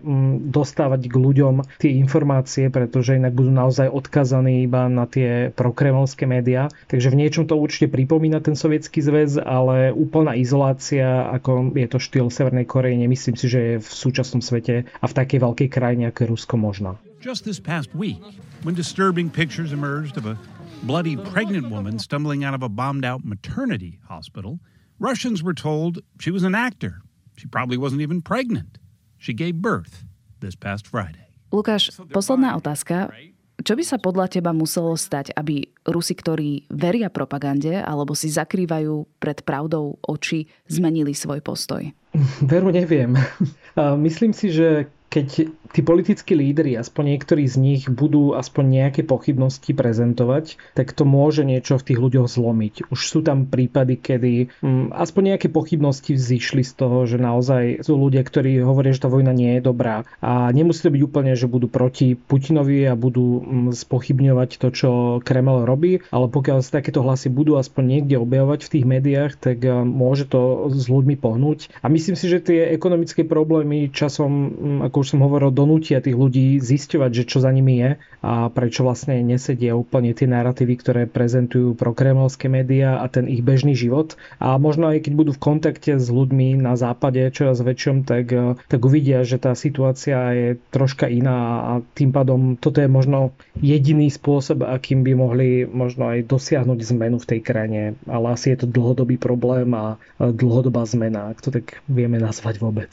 dostávať 0.54 1.10
k 1.10 1.16
ľuďom 1.18 1.66
tie 1.82 1.98
informácie, 1.98 2.70
pretože 2.70 3.18
inak 3.18 3.34
budú 3.34 3.50
naozaj 3.50 3.90
odkazaní 3.90 4.70
iba 4.70 4.86
na 4.86 5.10
tie 5.10 5.50
prokremelské 5.50 6.30
médiá. 6.30 6.70
Takže 6.86 7.10
v 7.10 7.26
niečom 7.26 7.50
to 7.50 7.58
určite 7.58 7.90
pripomína 7.90 8.46
ten 8.46 8.54
sovietský 8.54 9.02
zväz, 9.02 9.42
ale 9.42 9.90
úplná 9.90 10.38
izolácia, 10.38 11.26
ako 11.34 11.74
je 11.74 11.88
to 11.90 11.98
štýl 11.98 12.30
Severnej 12.30 12.70
Korei, 12.70 12.94
nemyslím 12.94 13.34
si, 13.34 13.50
že 13.50 13.60
je 13.60 13.76
v 13.82 13.90
súčasnom 13.90 14.46
svete 14.46 14.86
a 14.86 15.06
v 15.10 15.14
takej 15.18 15.40
veľkej 15.42 15.70
krajine, 15.74 16.14
ako 16.14 16.20
je 16.22 16.28
Rusko 16.30 16.56
možná. 16.62 17.02
Just 17.24 17.48
this 17.48 17.58
past 17.58 17.90
week, 17.96 18.20
when 18.68 18.76
disturbing 18.76 19.32
pictures 19.32 19.72
emerged 19.72 20.20
of 20.20 20.28
a 20.28 20.36
bloody 20.84 21.16
pregnant 21.16 21.72
woman 21.72 21.96
stumbling 21.96 22.44
out 22.44 22.52
of 22.52 22.62
a 22.62 22.68
bombed 22.68 23.08
out 23.08 23.24
maternity 23.24 24.04
hospital, 24.12 24.60
Russians 25.00 25.42
were 25.42 25.56
told 25.56 26.02
she 26.20 26.32
was 26.32 26.44
an 26.44 26.56
actor. 26.56 27.02
She 27.36 27.48
probably 27.48 27.78
wasn't 27.78 28.02
even 28.02 28.22
pregnant. 28.22 28.78
She 29.18 29.34
gave 29.34 29.62
birth 29.62 30.04
this 30.40 30.56
past 30.56 30.86
Friday. 30.86 31.24
Lukáš, 31.54 31.94
posledná 32.10 32.58
otázka. 32.58 33.14
Čo 33.62 33.78
by 33.78 33.84
sa 33.86 34.02
podľa 34.02 34.28
teba 34.34 34.50
muselo 34.52 34.98
stať, 34.98 35.32
aby 35.38 35.70
Rusi, 35.86 36.18
ktorí 36.18 36.66
veria 36.74 37.14
propagande 37.14 37.78
alebo 37.78 38.18
si 38.18 38.34
zakrývajú 38.34 39.22
pred 39.22 39.46
pravdou 39.46 40.02
oči, 40.02 40.50
zmenili 40.66 41.14
svoj 41.14 41.40
postoj? 41.46 41.86
Veru 42.50 42.74
neviem. 42.74 43.14
Myslím 44.06 44.34
si, 44.34 44.50
že 44.50 44.90
keď 45.14 45.54
tí 45.74 45.82
politickí 45.82 46.38
lídry, 46.38 46.78
aspoň 46.78 47.18
niektorí 47.18 47.50
z 47.50 47.58
nich, 47.58 47.84
budú 47.90 48.38
aspoň 48.38 48.66
nejaké 48.70 49.02
pochybnosti 49.02 49.74
prezentovať, 49.74 50.62
tak 50.78 50.94
to 50.94 51.04
môže 51.04 51.42
niečo 51.42 51.82
v 51.82 51.86
tých 51.92 52.00
ľuďoch 52.00 52.30
zlomiť. 52.30 52.74
Už 52.94 53.02
sú 53.02 53.20
tam 53.26 53.50
prípady, 53.50 53.98
kedy 53.98 54.34
hm, 54.62 54.94
aspoň 54.94 55.36
nejaké 55.36 55.50
pochybnosti 55.50 56.14
vzýšli 56.14 56.62
z 56.62 56.74
toho, 56.78 57.10
že 57.10 57.18
naozaj 57.18 57.82
sú 57.82 57.98
ľudia, 57.98 58.22
ktorí 58.22 58.62
hovoria, 58.62 58.94
že 58.94 59.04
tá 59.04 59.10
vojna 59.10 59.34
nie 59.34 59.58
je 59.58 59.66
dobrá. 59.66 60.06
A 60.22 60.54
nemusí 60.54 60.86
to 60.86 60.94
byť 60.94 61.02
úplne, 61.02 61.34
že 61.34 61.50
budú 61.50 61.66
proti 61.66 62.14
Putinovi 62.14 62.86
a 62.86 62.94
budú 62.94 63.42
hm, 63.42 63.74
spochybňovať 63.74 64.62
to, 64.62 64.68
čo 64.70 64.90
Kreml 65.26 65.66
robí, 65.66 66.06
ale 66.14 66.30
pokiaľ 66.30 66.62
sa 66.62 66.80
takéto 66.80 67.02
hlasy 67.02 67.34
budú 67.34 67.58
aspoň 67.58 67.98
niekde 67.98 68.22
objavovať 68.22 68.70
v 68.70 68.72
tých 68.78 68.86
médiách, 68.86 69.32
tak 69.42 69.66
hm, 69.66 69.90
môže 69.90 70.30
to 70.30 70.70
s 70.70 70.86
ľuďmi 70.86 71.18
pohnúť. 71.18 71.74
A 71.82 71.90
myslím 71.90 72.14
si, 72.14 72.30
že 72.30 72.46
tie 72.46 72.70
ekonomické 72.70 73.26
problémy 73.26 73.90
časom, 73.90 74.32
hm, 74.54 74.80
ako 74.86 74.96
už 75.02 75.08
som 75.18 75.26
hovoril, 75.26 75.50
donútia 75.64 76.04
tých 76.04 76.20
ľudí 76.20 76.60
zisťovať, 76.60 77.12
že 77.16 77.24
čo 77.24 77.40
za 77.40 77.48
nimi 77.56 77.80
je 77.80 77.92
a 78.20 78.52
prečo 78.52 78.84
vlastne 78.84 79.24
nesedia 79.24 79.80
úplne 79.80 80.12
tie 80.12 80.28
narratívy, 80.28 80.76
ktoré 80.76 81.02
prezentujú 81.08 81.80
prokremelské 81.80 82.52
médiá 82.52 83.00
a 83.00 83.08
ten 83.08 83.32
ich 83.32 83.40
bežný 83.40 83.72
život. 83.72 84.20
A 84.44 84.60
možno 84.60 84.92
aj 84.92 85.08
keď 85.08 85.14
budú 85.16 85.32
v 85.32 85.44
kontakte 85.44 85.96
s 85.96 86.12
ľuďmi 86.12 86.60
na 86.60 86.76
západe 86.76 87.24
čoraz 87.32 87.64
väčšom, 87.64 88.04
tak, 88.04 88.26
eh, 88.36 88.60
tak 88.68 88.80
uvidia, 88.84 89.24
že 89.24 89.40
tá 89.40 89.56
situácia 89.56 90.36
je 90.36 90.50
troška 90.76 91.08
iná 91.08 91.40
a 91.64 91.72
tým 91.96 92.12
pádom 92.12 92.60
toto 92.60 92.84
je 92.84 92.92
možno 92.92 93.32
jediný 93.60 94.12
spôsob, 94.12 94.68
akým 94.68 95.08
by 95.08 95.14
mohli 95.16 95.64
možno 95.64 96.12
aj 96.12 96.28
dosiahnuť 96.28 96.80
zmenu 96.92 97.24
v 97.24 97.30
tej 97.30 97.40
krajine. 97.40 97.82
Ale 98.10 98.36
asi 98.36 98.52
je 98.52 98.66
to 98.66 98.68
dlhodobý 98.68 99.16
problém 99.16 99.72
a 99.72 99.96
dlhodobá 100.20 100.84
zmena, 100.84 101.32
ak 101.32 101.40
to 101.40 101.50
tak 101.54 101.80
vieme 101.88 102.20
nazvať 102.20 102.60
vôbec. 102.60 102.92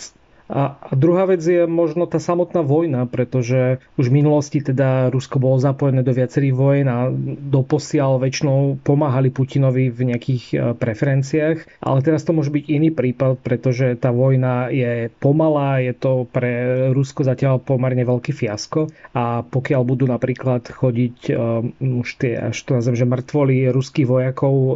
A, 0.50 0.74
a 0.74 0.92
druhá 0.98 1.30
vec 1.30 1.38
je 1.46 1.62
možno 1.70 2.10
tá 2.10 2.18
samotná 2.18 2.66
vojna, 2.66 3.06
pretože 3.06 3.78
už 3.94 4.10
v 4.10 4.18
minulosti 4.18 4.58
teda 4.58 5.14
Rusko 5.14 5.38
bolo 5.38 5.62
zapojené 5.62 6.02
do 6.02 6.10
viacerých 6.10 6.54
vojen 6.58 6.90
a 6.90 7.06
doposiaľ 7.38 8.18
väčšinou 8.18 8.82
pomáhali 8.82 9.30
Putinovi 9.30 9.94
v 9.94 10.10
nejakých 10.10 10.44
e, 10.50 10.56
preferenciách, 10.74 11.86
ale 11.86 11.98
teraz 12.02 12.26
to 12.26 12.34
môže 12.34 12.50
byť 12.50 12.64
iný 12.66 12.90
prípad, 12.90 13.38
pretože 13.46 13.94
tá 14.02 14.10
vojna 14.10 14.74
je 14.74 15.06
pomalá, 15.22 15.78
je 15.78 15.94
to 15.94 16.26
pre 16.26 16.90
Rusko 16.90 17.22
zatiaľ 17.22 17.62
pomerne 17.62 18.02
veľký 18.02 18.34
fiasko. 18.34 18.90
A 19.14 19.46
pokiaľ 19.46 19.82
budú 19.86 20.10
napríklad 20.10 20.66
chodiť 20.66 21.16
uh, 21.30 21.62
už 21.78 22.08
tie, 22.18 22.50
až 22.50 22.58
to 22.66 22.74
nazvem, 22.74 22.98
že 22.98 23.06
mŕtvoli 23.06 23.70
ruských 23.70 24.08
vojakov 24.10 24.54
uh, 24.54 24.74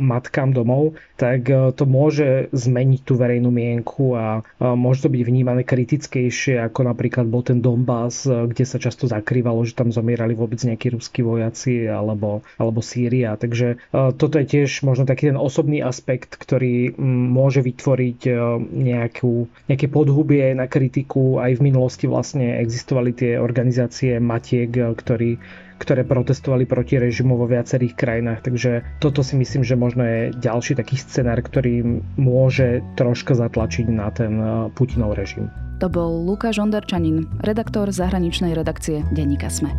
matkám 0.00 0.56
domov, 0.56 0.96
tak 1.20 1.44
uh, 1.52 1.76
to 1.76 1.84
môže 1.84 2.48
zmeniť 2.56 3.00
tú 3.04 3.20
verejnú 3.20 3.52
mienku 3.52 4.16
a 4.16 4.40
uh, 4.40 4.72
môže 4.72 5.04
to 5.04 5.09
byť 5.10 5.22
vnímané 5.26 5.62
kritickejšie, 5.66 6.62
ako 6.62 6.86
napríklad 6.86 7.26
bol 7.26 7.42
ten 7.42 7.58
Donbass, 7.58 8.24
eh, 8.24 8.46
kde 8.46 8.64
sa 8.64 8.78
často 8.78 9.10
zakrývalo, 9.10 9.66
že 9.66 9.74
tam 9.74 9.90
zomierali 9.90 10.38
vôbec 10.38 10.62
nejakí 10.62 10.94
ruskí 10.94 11.26
vojaci 11.26 11.90
alebo, 11.90 12.46
alebo 12.56 12.78
Sýria. 12.80 13.34
Takže 13.34 13.76
uh, 13.90 14.14
toto 14.14 14.38
je 14.38 14.46
tiež 14.46 14.86
možno 14.86 15.04
taký 15.04 15.34
ten 15.34 15.38
osobný 15.38 15.82
aspekt, 15.82 16.38
ktorý 16.38 16.94
um, 16.94 17.04
môže 17.34 17.60
vytvoriť 17.60 18.20
uh, 18.30 18.56
nejakú, 18.60 19.50
nejaké 19.66 19.86
podhubie 19.90 20.54
na 20.54 20.70
kritiku. 20.70 21.42
Aj 21.42 21.50
v 21.50 21.64
minulosti 21.64 22.06
vlastne 22.06 22.62
existovali 22.62 23.10
tie 23.12 23.32
organizácie 23.36 24.22
Matiek, 24.22 24.70
ktorí 24.70 25.40
ktoré 25.80 26.04
protestovali 26.04 26.68
proti 26.68 27.00
režimu 27.00 27.40
vo 27.40 27.48
viacerých 27.48 27.96
krajinách. 27.96 28.44
Takže 28.44 29.00
toto 29.00 29.24
si 29.24 29.40
myslím, 29.40 29.64
že 29.64 29.80
možno 29.80 30.04
je 30.04 30.20
ďalší 30.36 30.76
taký 30.76 31.00
scenár, 31.00 31.40
ktorý 31.40 32.04
môže 32.20 32.84
troška 33.00 33.32
zatlačiť 33.32 33.88
na 33.88 34.12
ten 34.12 34.36
eh, 34.36 34.68
Putinov 34.76 35.16
režim. 35.16 35.48
To 35.80 35.88
bol 35.88 36.28
Lukáš 36.28 36.60
Ondarčanin, 36.60 37.24
redaktor 37.40 37.88
zahraničnej 37.88 38.52
redakcie 38.52 39.00
Denníka 39.16 39.48
Sme. 39.48 39.72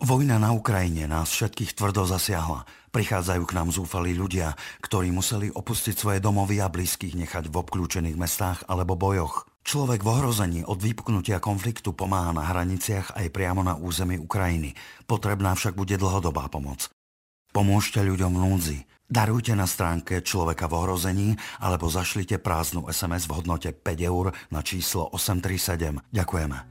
Vojna 0.00 0.40
na 0.40 0.56
Ukrajine 0.56 1.04
nás 1.04 1.28
všetkých 1.36 1.76
tvrdo 1.76 2.08
zasiahla. 2.08 2.64
Prichádzajú 2.90 3.44
k 3.44 3.54
nám 3.54 3.68
zúfalí 3.68 4.16
ľudia, 4.16 4.56
ktorí 4.80 5.12
museli 5.12 5.52
opustiť 5.52 5.94
svoje 5.94 6.18
domovy 6.24 6.58
a 6.64 6.72
blízkych 6.72 7.12
nechať 7.14 7.52
v 7.52 7.60
obklúčených 7.60 8.16
mestách 8.16 8.64
alebo 8.66 8.96
bojoch. 8.96 9.49
Človek 9.60 10.00
v 10.00 10.08
ohrození 10.08 10.60
od 10.64 10.80
vypuknutia 10.80 11.36
konfliktu 11.42 11.92
pomáha 11.92 12.32
na 12.32 12.48
hraniciach 12.48 13.16
aj 13.16 13.28
priamo 13.28 13.60
na 13.60 13.76
území 13.76 14.16
Ukrajiny. 14.16 14.72
Potrebná 15.04 15.52
však 15.52 15.76
bude 15.76 16.00
dlhodobá 16.00 16.48
pomoc. 16.48 16.88
Pomôžte 17.50 18.00
ľuďom 18.00 18.32
v 18.38 18.42
núdzi. 18.46 18.78
Darujte 19.10 19.58
na 19.58 19.66
stránke 19.66 20.22
Človeka 20.22 20.70
v 20.70 20.74
ohrození 20.78 21.28
alebo 21.58 21.90
zašlite 21.90 22.38
prázdnu 22.38 22.86
SMS 22.86 23.26
v 23.26 23.42
hodnote 23.42 23.74
5 23.74 23.82
eur 24.06 24.30
na 24.54 24.62
číslo 24.62 25.10
837. 25.10 25.98
Ďakujeme. 26.14 26.69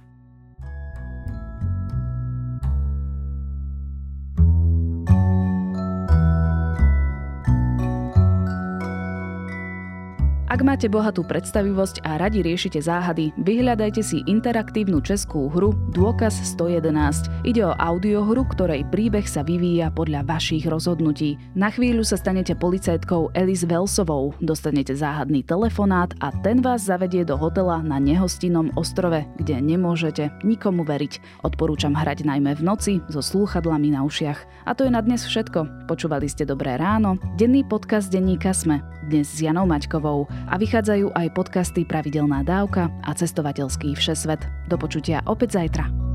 Ak 10.49 10.65
máte 10.65 10.89
bohatú 10.89 11.21
predstavivosť 11.29 12.01
a 12.09 12.17
radi 12.17 12.41
riešite 12.41 12.81
záhady, 12.81 13.29
vyhľadajte 13.37 14.01
si 14.01 14.25
interaktívnu 14.25 14.97
českú 14.97 15.45
hru 15.45 15.77
Dôkaz 15.93 16.41
111. 16.57 17.45
Ide 17.45 17.69
o 17.69 17.77
audiohru, 17.77 18.49
ktorej 18.49 18.81
príbeh 18.89 19.29
sa 19.29 19.45
vyvíja 19.45 19.93
podľa 19.93 20.25
vašich 20.25 20.65
rozhodnutí. 20.65 21.37
Na 21.53 21.69
chvíľu 21.69 22.01
sa 22.01 22.17
stanete 22.17 22.57
policajtkou 22.57 23.29
Elis 23.37 23.61
Velsovou, 23.61 24.33
dostanete 24.41 24.97
záhadný 24.97 25.45
telefonát 25.45 26.17
a 26.17 26.33
ten 26.41 26.65
vás 26.65 26.89
zavedie 26.89 27.21
do 27.21 27.37
hotela 27.37 27.85
na 27.85 28.01
nehostinnom 28.01 28.73
ostrove, 28.73 29.21
kde 29.37 29.61
nemôžete 29.61 30.33
nikomu 30.41 30.81
veriť. 30.81 31.45
Odporúčam 31.45 31.93
hrať 31.93 32.25
najmä 32.25 32.57
v 32.57 32.65
noci 32.65 32.93
so 33.05 33.21
slúchadlami 33.21 33.93
na 33.93 34.01
ušiach. 34.01 34.65
A 34.65 34.73
to 34.73 34.89
je 34.89 34.97
na 34.97 35.05
dnes 35.05 35.29
všetko. 35.29 35.85
Počúvali 35.85 36.25
ste 36.25 36.41
Dobré 36.41 36.73
ráno, 36.73 37.21
denný 37.37 37.61
podcast 37.61 38.09
denníka 38.09 38.49
Sme, 38.49 38.81
dnes 39.05 39.29
s 39.29 39.45
Janou 39.45 39.69
Maťkovou 39.69 40.38
a 40.47 40.55
vychádzajú 40.55 41.11
aj 41.11 41.27
podcasty 41.35 41.83
Pravidelná 41.83 42.45
dávka 42.47 42.87
a 43.03 43.11
cestovateľský 43.11 43.97
všesvet. 43.97 44.47
Do 44.71 44.79
počutia 44.79 45.19
opäť 45.27 45.59
zajtra. 45.59 46.08